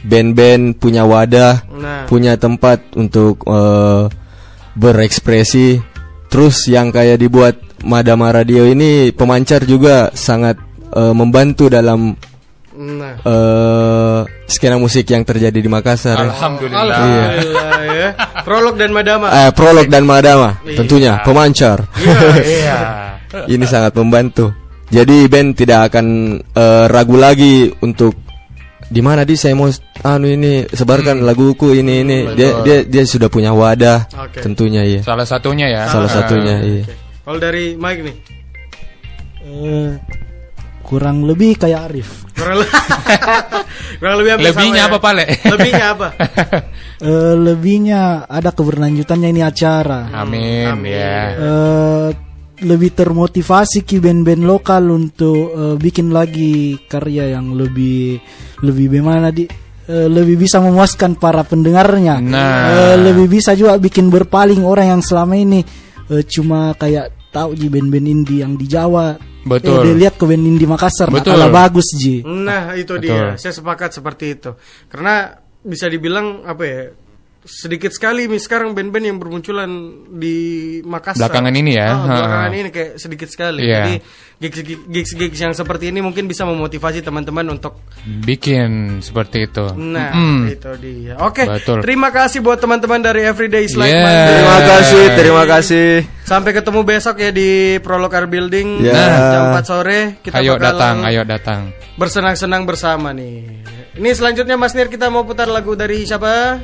[0.00, 2.04] band-band punya wadah, Nah.
[2.08, 4.08] punya tempat untuk eh,
[4.74, 5.92] berekspresi.
[6.34, 7.54] Terus yang kayak dibuat
[7.86, 10.58] Madama Radio ini pemancar juga sangat
[10.90, 12.10] eh, membantu dalam
[12.74, 13.22] Nah.
[13.22, 14.20] eh,
[14.50, 16.18] skena musik yang terjadi di Makassar.
[16.18, 16.26] ya.
[16.26, 16.82] Alhamdulillah.
[16.82, 18.08] Alhamdulillah ya.
[18.42, 19.26] Prolog dan Madama.
[19.30, 20.74] Eh, prolog dan Madama Iya.
[20.82, 21.86] tentunya pemancar.
[22.42, 22.78] Iya.
[23.54, 24.50] ini sangat membantu.
[24.90, 26.06] Jadi band tidak akan
[26.42, 28.23] eh, ragu lagi untuk
[28.84, 29.68] di mana di saya mau
[30.02, 34.40] anu ini sebarkan laguku ini ini dia dia dia sudah punya wadah Oke.
[34.40, 35.82] tentunya iya Salah satunya ya.
[35.88, 36.94] salah satunya iya Oke.
[37.24, 38.16] Kalau dari Mike nih.
[39.44, 39.90] Eh,
[40.80, 42.28] kurang lebih kayak Arif.
[42.36, 42.68] Kurang, le-
[43.98, 45.04] kurang lebih hampir Lebihnya sama apa, ya.
[45.04, 45.24] Pale?
[45.48, 46.08] Lebihnya apa?
[47.04, 50.08] Eh, lebihnya ada keberlanjutannya ini acara.
[50.14, 50.88] Amin, Amin.
[50.94, 51.20] ya.
[51.36, 52.08] Eh,
[52.64, 58.20] lebih termotivasi ki band-band lokal untuk eh, bikin lagi karya yang lebih
[58.64, 59.44] lebih bagaimana di
[59.88, 62.18] eh, lebih bisa memuaskan para pendengarnya.
[62.24, 62.64] Nah.
[62.72, 65.60] Eh, lebih bisa juga bikin berpaling orang yang selama ini
[66.08, 69.18] eh, cuma kayak tahu di band-band indie yang di Jawa.
[69.44, 69.84] Betul.
[69.84, 71.36] Eh, dia lihat ke band indie Makassar, nah, Betul.
[71.36, 72.24] kalah bagus ji.
[72.24, 73.36] Nah, itu dia.
[73.36, 74.56] Saya sepakat seperti itu.
[74.88, 76.82] Karena bisa dibilang apa ya?
[77.44, 79.68] Sedikit sekali nih sekarang band-band yang bermunculan
[80.08, 80.36] di
[80.80, 81.28] Makassar.
[81.28, 81.92] Belakangan ini ya.
[81.92, 82.56] Ah, belakangan Ha.
[82.56, 83.60] ini kayak sedikit sekali.
[83.62, 84.00] Iya.
[84.40, 84.56] Jadi
[84.88, 89.64] gigs gigs yang seperti ini mungkin bisa memotivasi teman-teman untuk Bikin seperti itu.
[89.72, 90.48] Nah, Mm-mm.
[90.50, 91.14] itu dia.
[91.20, 91.80] Oke, Betul.
[91.80, 94.02] terima kasih buat teman-teman dari Everyday Like Yeah.
[94.02, 94.32] Monday.
[94.34, 95.88] terima kasih terima kasih
[96.24, 98.96] Sampai ketemu besok ya di Prolog Art Building Ya.
[99.30, 100.00] jam 4 sore.
[100.18, 101.60] Kita ayo bakal datang, ayo datang.
[101.94, 103.44] bersenang-senang bersama nih.
[103.94, 106.58] Ini selanjutnya Mas Nir kita mau putar lagu dari siapa?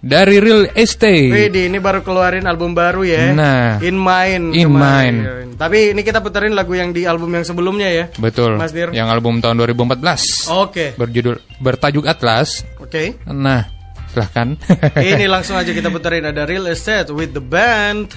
[0.00, 1.28] Dari Real Estate.
[1.28, 3.36] Widi, ini baru keluarin album baru ya.
[3.36, 3.76] Nah.
[3.84, 4.56] In Mind.
[4.56, 5.14] In kemarin.
[5.20, 5.50] Mind.
[5.60, 8.04] Tapi ini kita putarin lagu yang di album yang sebelumnya ya.
[8.16, 8.56] Betul.
[8.56, 8.88] Mas Dir.
[8.96, 10.48] Yang album tahun 2014.
[10.56, 10.96] Oke.
[10.96, 12.64] Berjudul bertajuk Atlas.
[12.80, 13.20] Oke.
[13.28, 13.68] Nah,
[14.08, 14.56] silahkan.
[14.96, 18.16] Ini langsung aja kita puterin ada Real Estate with the band.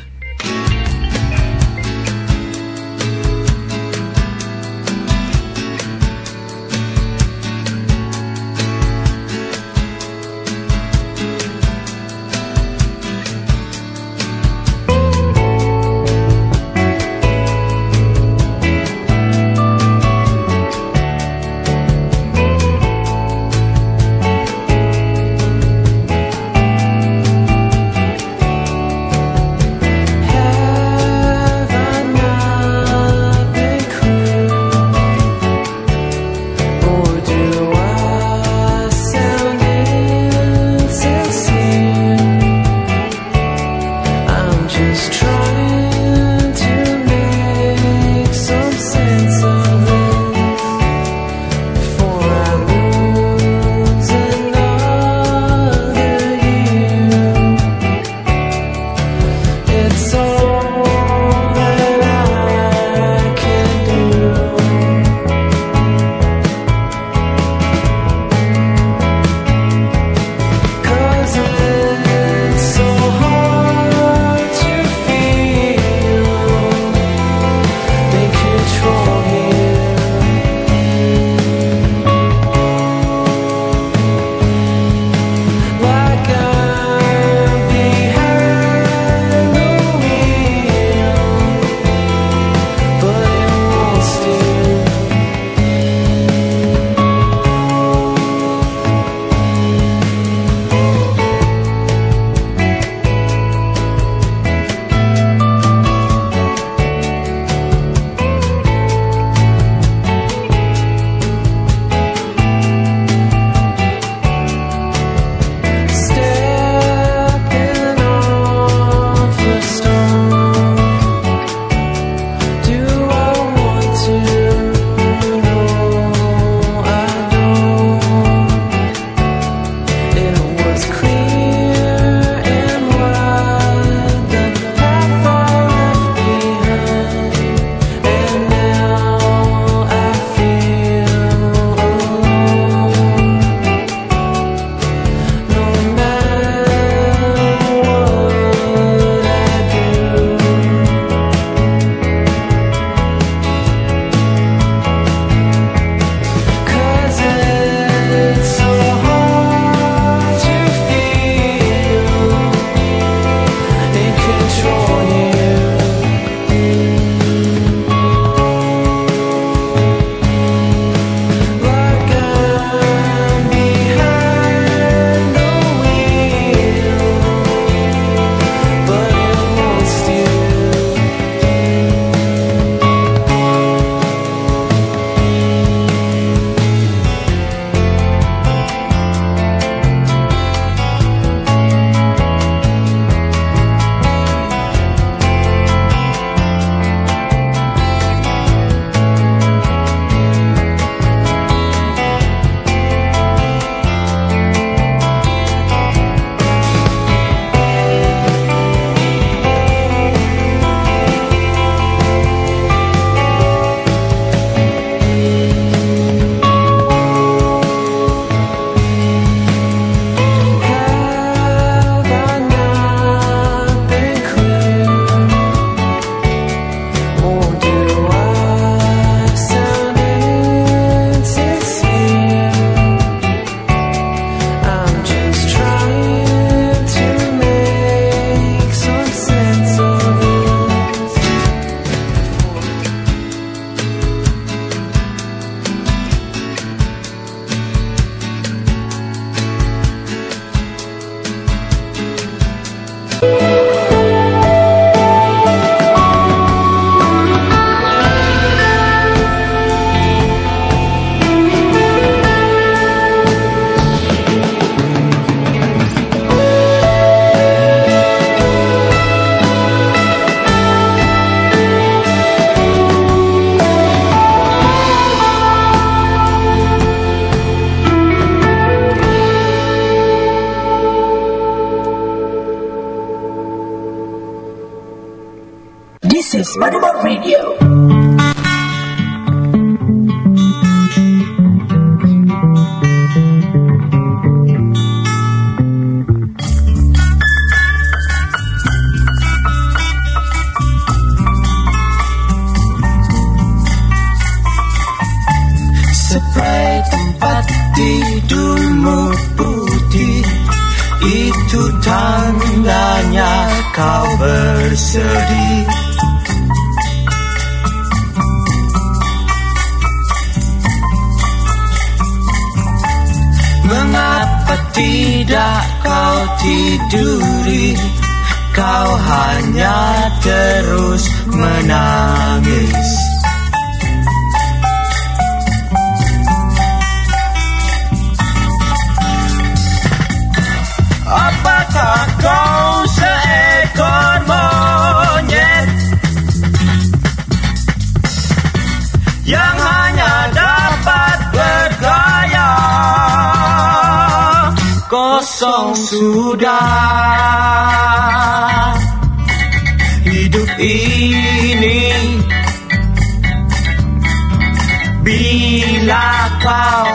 [366.43, 366.87] Kau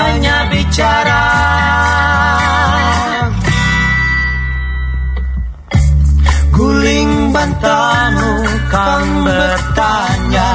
[0.00, 1.24] hanya bicara.
[6.60, 8.32] Guling bantamu
[8.68, 10.50] kan bertanya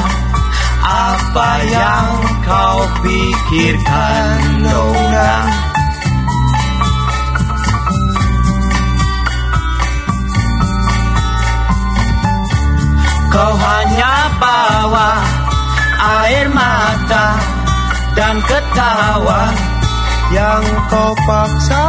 [0.85, 2.13] Apa yang
[2.45, 5.35] kau pikirkan Nona
[13.33, 15.11] Kau hanya bawa
[16.05, 17.54] air mata
[18.15, 19.51] dan ketawa
[20.31, 21.87] yang kau paksa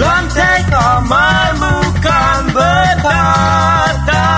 [0.00, 4.28] Lantai kamarmu kan berkata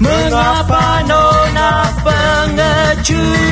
[0.00, 3.50] Mengapa nona pengecut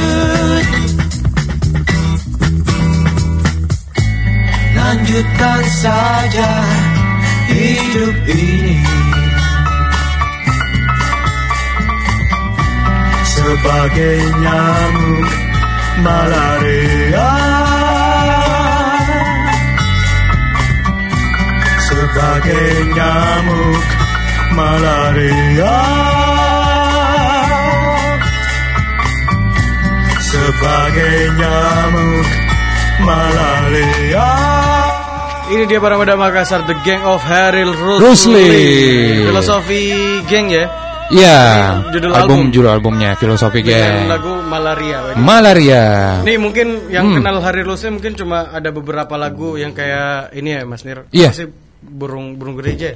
[5.19, 6.51] Lanjutkan saja
[7.51, 8.79] hidup ini.
[13.27, 15.31] Sebagai nyamuk
[16.07, 17.31] malaria.
[21.83, 23.87] Sebagai nyamuk
[24.55, 25.79] malaria.
[30.31, 32.29] Sebagai nyamuk
[33.03, 34.58] malaria
[35.49, 38.49] Ini dia para muda Makassar The Gang of Haril Rusli, Rusli.
[39.25, 39.83] Filosofi
[40.25, 40.65] geng ya
[41.09, 41.41] Iya,
[41.89, 42.41] Judul album album.
[42.53, 44.13] judul albumnya Filosofi Dengan Gang.
[44.13, 45.85] lagu Malaria Malaria.
[46.21, 47.17] Nih mungkin yang Hmm.
[47.17, 51.33] kenal Haril Rusli mungkin cuma ada beberapa lagu yang kayak ini ya Mas Nir Iya.
[51.33, 51.49] Sih
[51.81, 52.93] burung burung gereja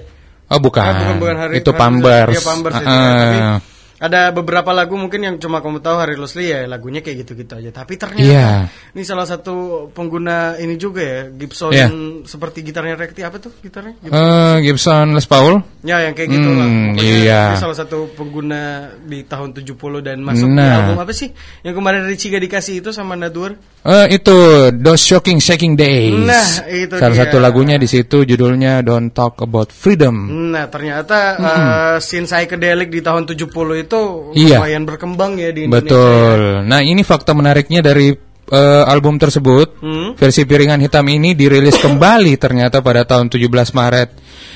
[0.53, 2.35] Oh bukan, Ah, bukan, bukan Hari- itu Hari- Pambers.
[2.37, 2.93] Iya, Pambers itu kan.
[2.93, 3.57] Tapi ah.
[4.03, 7.71] Ada beberapa lagu mungkin yang cuma kamu tahu Harry Rusli ya lagunya kayak gitu-gitu aja.
[7.71, 8.67] Tapi ternyata Iya.
[8.93, 11.87] ini salah satu pengguna ini juga ya Gibson Iya.
[12.27, 13.95] seperti gitarnya Rekti apa tuh gitarnya?
[14.03, 14.19] Gibson.
[14.19, 15.63] Eh, Gibson Les Paul.
[15.87, 16.67] Ya yang kayak gitu lah.
[16.67, 17.43] Hmm, Pokoknya iya.
[17.55, 18.61] dia salah satu pengguna
[19.03, 20.83] di tahun 70 dan masuk di Nah.
[20.83, 21.31] album apa sih?
[21.63, 23.55] Yang kemarin Richie gak dikasih itu sama Nadur.
[23.83, 24.35] Eh, itu
[24.75, 26.15] Those Shocking Shaking Days.
[26.15, 27.23] Nah, itu Salah dia.
[27.27, 30.15] satu lagunya di situ judulnya Don't Talk About Freedom.
[30.51, 33.92] Nah, ternyata uh, scene psychedelic di tahun 70 itu
[34.33, 34.59] Iya.
[34.59, 35.85] lumayan berkembang ya di Indonesia.
[35.85, 36.41] Betul.
[36.65, 38.13] Nah, ini fakta menariknya dari
[38.43, 39.81] eh, album tersebut.
[39.81, 40.13] Hmm.
[40.13, 44.09] Versi piringan hitam ini dirilis kembali ternyata pada tahun 17 Maret.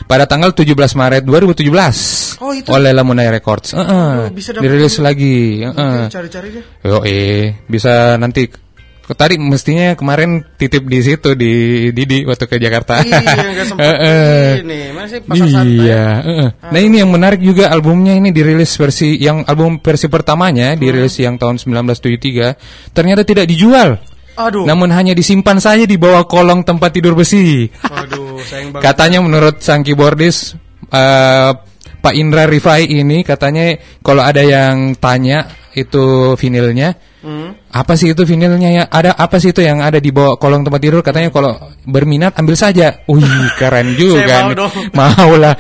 [0.05, 2.69] Pada tanggal 17 Maret 2017 Oh, itu?
[2.69, 3.73] oleh Lamunai Records.
[3.73, 5.65] Eh, eh, Oh, bisa dirilis lagi.
[5.65, 6.09] Eh, Oke, eh.
[6.13, 6.65] cari-cari deh.
[6.85, 8.45] Yo eh bisa nanti
[9.15, 11.53] tadi mestinya kemarin titip di situ di
[11.95, 13.07] Didi waktu ke Jakarta.
[13.07, 13.23] Iya,
[13.55, 13.95] nggak sempet
[14.67, 14.81] ini.
[14.91, 16.51] Masih pasar santai.
[16.75, 21.39] Nah ini yang menarik juga albumnya ini dirilis versi yang album versi pertamanya dirilis yang
[21.39, 24.01] tahun 1973 ternyata tidak dijual.
[24.37, 24.69] Aduh.
[24.69, 27.73] Namun hanya disimpan saja di bawah kolong tempat tidur besi.
[27.89, 28.85] Aduh, sayang banget.
[28.85, 30.53] Katanya menurut sang keyboardis
[30.93, 31.51] eh,
[32.07, 36.95] Pak Indra Rifai ini katanya kalau ada yang tanya itu vinilnya
[37.27, 37.59] Hmm.
[37.75, 40.79] apa sih itu vinilnya ya ada apa sih itu yang ada di bawah kolong tempat
[40.79, 43.03] tidur katanya kalau berminat ambil saja.
[43.11, 43.27] Wih
[43.59, 44.23] keren juga.
[44.23, 44.57] Saya mau nih.
[44.63, 44.73] dong.
[45.03, 45.55] Mau lah.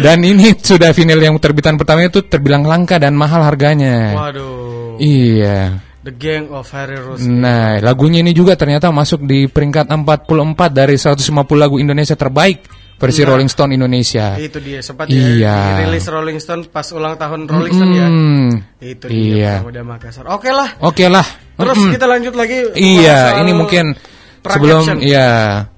[0.00, 4.16] Dan ini sudah vinil yang terbitan pertama itu terbilang langka dan mahal harganya.
[4.16, 4.96] Waduh.
[4.96, 5.76] Iya.
[6.08, 7.20] The Gang of Harry Rose.
[7.20, 10.24] Nah, lagunya ini juga ternyata masuk di peringkat 44
[10.72, 11.20] dari 150
[11.52, 12.64] lagu Indonesia terbaik
[12.98, 13.28] versi Nah.
[13.30, 14.34] Rolling Stone Indonesia.
[14.34, 15.38] Itu dia sempat Iya.
[15.38, 18.06] ya rilis Rolling Stone pas ulang tahun Rolling Stone ya.
[18.10, 18.48] Mm,
[18.82, 19.62] Itu iya.
[19.62, 20.26] dia Pemuda Makassar.
[20.28, 20.68] Oke lah.
[20.82, 21.22] Oke lah.
[21.54, 21.94] Terus Mm-mm.
[21.94, 22.58] kita lanjut lagi.
[22.74, 23.94] Iya, ini mungkin
[24.38, 24.98] sebelum action.
[25.02, 25.28] iya.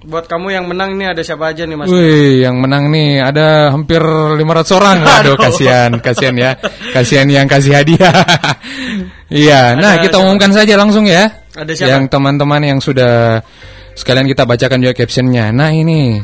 [0.00, 1.88] Buat kamu yang menang ini ada siapa aja nih Mas?
[1.88, 4.40] Wih, yang menang nih ada hampir 500
[4.76, 4.98] orang.
[5.20, 6.50] Aduh, kasihan, kasihan ya.
[6.92, 8.12] Kasihan yang kasih hadiah.
[9.30, 10.26] Iya, nah Ada kita siapa?
[10.26, 11.30] umumkan saja langsung ya.
[11.54, 11.86] Ada siapa?
[11.94, 13.38] Yang teman-teman yang sudah
[13.94, 15.54] sekalian kita bacakan juga captionnya.
[15.54, 16.18] Nah, ini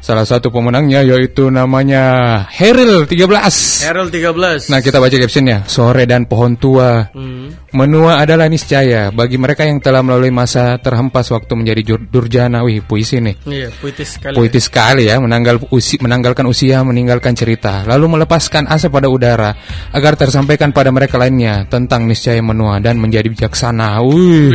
[0.00, 3.84] salah satu pemenangnya yaitu namanya Heril 13.
[3.84, 4.72] Herald 13.
[4.72, 5.68] Nah, kita baca captionnya.
[5.68, 7.12] Sore dan pohon tua.
[7.12, 7.69] Hmm.
[7.70, 12.66] Menua adalah niscaya bagi mereka yang telah melalui masa terhempas waktu menjadi durjana.
[12.66, 13.38] Wih, puisi nih.
[13.46, 14.34] Iya, puitis sekali.
[14.34, 19.54] Puitis sekali ya, menanggal usi, menanggalkan usia, meninggalkan cerita, lalu melepaskan asa pada udara
[19.94, 24.02] agar tersampaikan pada mereka lainnya tentang niscaya menua dan menjadi bijaksana.
[24.02, 24.50] Wih,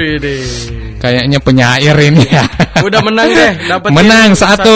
[0.99, 2.43] kayaknya penyair ini ya.
[2.83, 4.75] Udah menang deh, dapat Menang satu.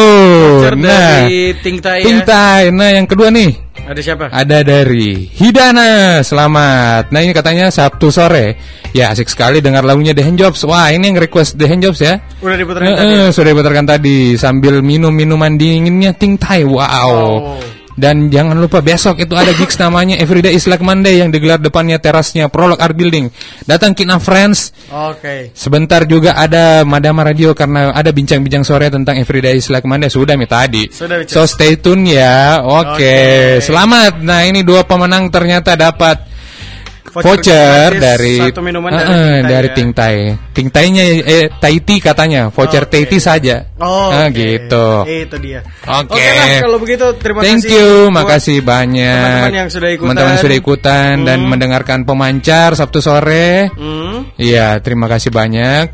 [0.63, 1.27] voucher Nah,
[1.59, 2.07] Tingtai ya.
[2.07, 2.63] Tingtai.
[2.71, 4.25] Nah, yang kedua nih Ada siapa?
[4.29, 6.21] ada dari Hidana.
[6.21, 7.09] Selamat.
[7.09, 8.53] Nah, ini katanya Sabtu sore.
[8.93, 10.61] Ya, asik sekali dengar lagunya The Handjobs.
[10.65, 12.21] Wah, ini yang request The Handjobs ya.
[12.37, 13.13] Udah diputarkan Eh, tadi.
[13.17, 16.61] eh, sudah diputarkan tadi sambil minum minuman dinginnya Ting Tai.
[16.69, 16.85] Wow.
[17.09, 17.57] Oh.
[17.99, 21.99] Dan jangan lupa besok itu ada gigs namanya Everyday is like Monday yang digelar depannya
[21.99, 23.27] terasnya Prolog Art Building.
[23.67, 24.71] Datang Kina Friends.
[24.87, 25.51] Oke.
[25.51, 30.39] Sebentar juga ada Madama Radio karena ada bincang-bincang sore tentang Everyday is like Monday sudah
[30.39, 30.87] mi tadi.
[30.87, 32.63] Sudah, so stay tune ya.
[32.63, 32.95] Oke.
[32.95, 33.17] Oke.
[33.59, 34.23] Selamat.
[34.23, 36.28] Nah, ini dua pemenang ternyata dapat
[37.09, 39.73] Voucher voucher dari satu minuman dari eh, Tingtai dari ya.
[39.73, 40.15] Tingtai.
[40.53, 42.91] Tingtainya eh Taiti katanya, voucher Oke.
[42.91, 43.65] Taiti saja.
[43.81, 44.37] Oh, Ah, oke.
[44.37, 44.87] gitu.
[45.09, 45.65] Itu dia.
[45.83, 46.21] Oke.
[46.21, 47.73] lah, kalau begitu terima Thank kasih.
[47.73, 49.25] you, buat makasih banyak.
[49.25, 50.05] teman-teman yang sudah ikutan.
[50.05, 51.49] Teman-teman yang sudah ikutan dan Hmm.
[51.49, 53.73] mendengarkan pemancar Sabtu sore.
[53.73, 54.29] Hmm.
[54.37, 55.89] Iya, terima kasih banyak.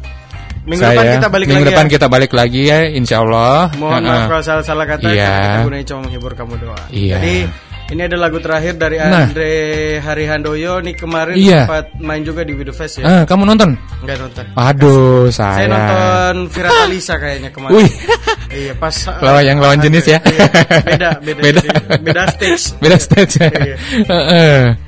[0.65, 1.91] Minggu depan kita balik minggu lagi depan ya.
[1.93, 3.69] kita balik lagi ya, insya Allah.
[3.77, 5.35] Mohon maaf kalau salah-salah kata Iya.
[5.37, 7.15] Kita gunain cuma menghibur kamu doang Iya.
[7.21, 7.35] Jadi
[7.85, 9.29] ini ada lagu terakhir dari Nah.
[9.29, 9.51] Andre
[9.99, 11.63] Hari Handoyo Nih kemarin Iya.
[11.63, 13.77] sempat main juga di Widow Fest ya Ah, kamu nonton?
[14.01, 15.67] Enggak nonton Aduh, Saya saya.
[15.69, 17.91] nonton Viratalisa kayaknya kemarin Wih.
[18.49, 18.95] Iya pas
[19.25, 20.17] Lawan yang lawan jenis ya.
[20.19, 20.47] Iya,
[20.81, 21.59] Beda Beda Beda.
[21.61, 23.49] jadi- Beda stage Beda stage ya.
[23.53, 23.75] Iya.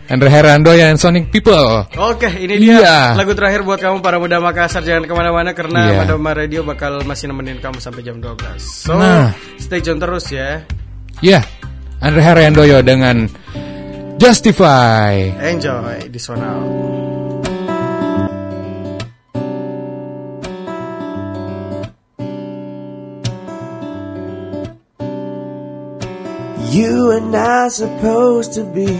[0.08, 1.84] Andre Herando yang Sonic People.
[1.94, 2.98] Oke, ini dia Iya.
[3.14, 4.80] lagu terakhir buat kamu para muda Makassar.
[4.80, 5.98] Jangan ke mana-mana karena Iya.
[6.02, 8.58] Madama Radio bakal masih nemenin kamu sampai jam 12.
[8.64, 9.36] So, Nah.
[9.60, 10.64] stay tune terus ya.
[11.20, 11.42] Ya,
[12.02, 13.26] Andre Herando dengan
[14.22, 15.34] Justify.
[15.42, 16.62] Enjoy di Sonal.
[26.70, 28.94] You and I supposed to be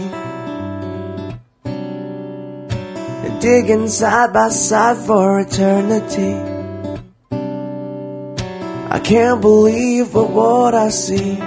[3.38, 6.34] digging side by side for eternity.
[8.90, 11.38] I can't believe but what I see.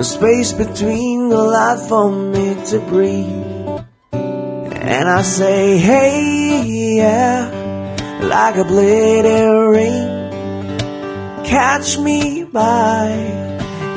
[0.00, 3.84] The space between the light for me to breathe.
[4.12, 13.08] And I say, hey, yeah, like a bleeding ring catch me by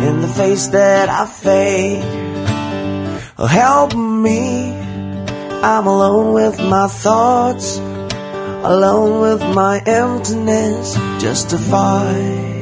[0.02, 2.04] in the face that I fake.
[3.38, 4.74] Oh, help me.
[5.64, 12.53] I'm alone with my thoughts, alone with my emptiness, justify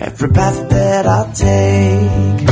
[0.00, 2.48] every path that I take.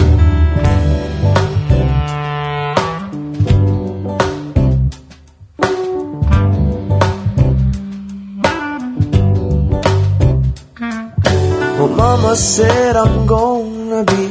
[11.78, 14.28] Well, Mama said I'm gonna be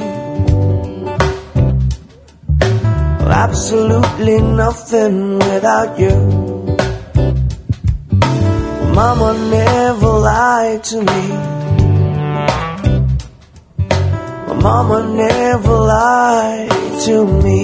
[3.17, 6.15] well, absolutely nothing without you.
[8.93, 11.56] Mama never lied to me.
[14.67, 16.69] Mama never lied
[17.05, 17.63] to me.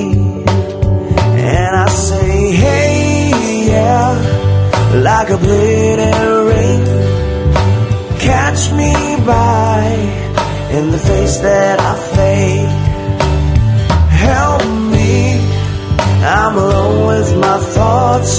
[1.57, 4.07] And I say, hey, yeah,
[5.09, 6.84] like a bleeding ring
[8.30, 8.93] catch me
[9.34, 9.81] by
[10.77, 12.73] in the face that I fade.
[14.27, 14.63] Help
[14.95, 15.13] me,
[16.39, 18.34] I'm alone with my thoughts,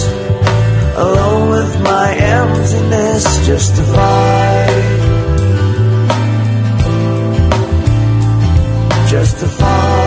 [1.07, 5.04] alone with my emptiness, just to justified.
[9.41, 10.04] to fall.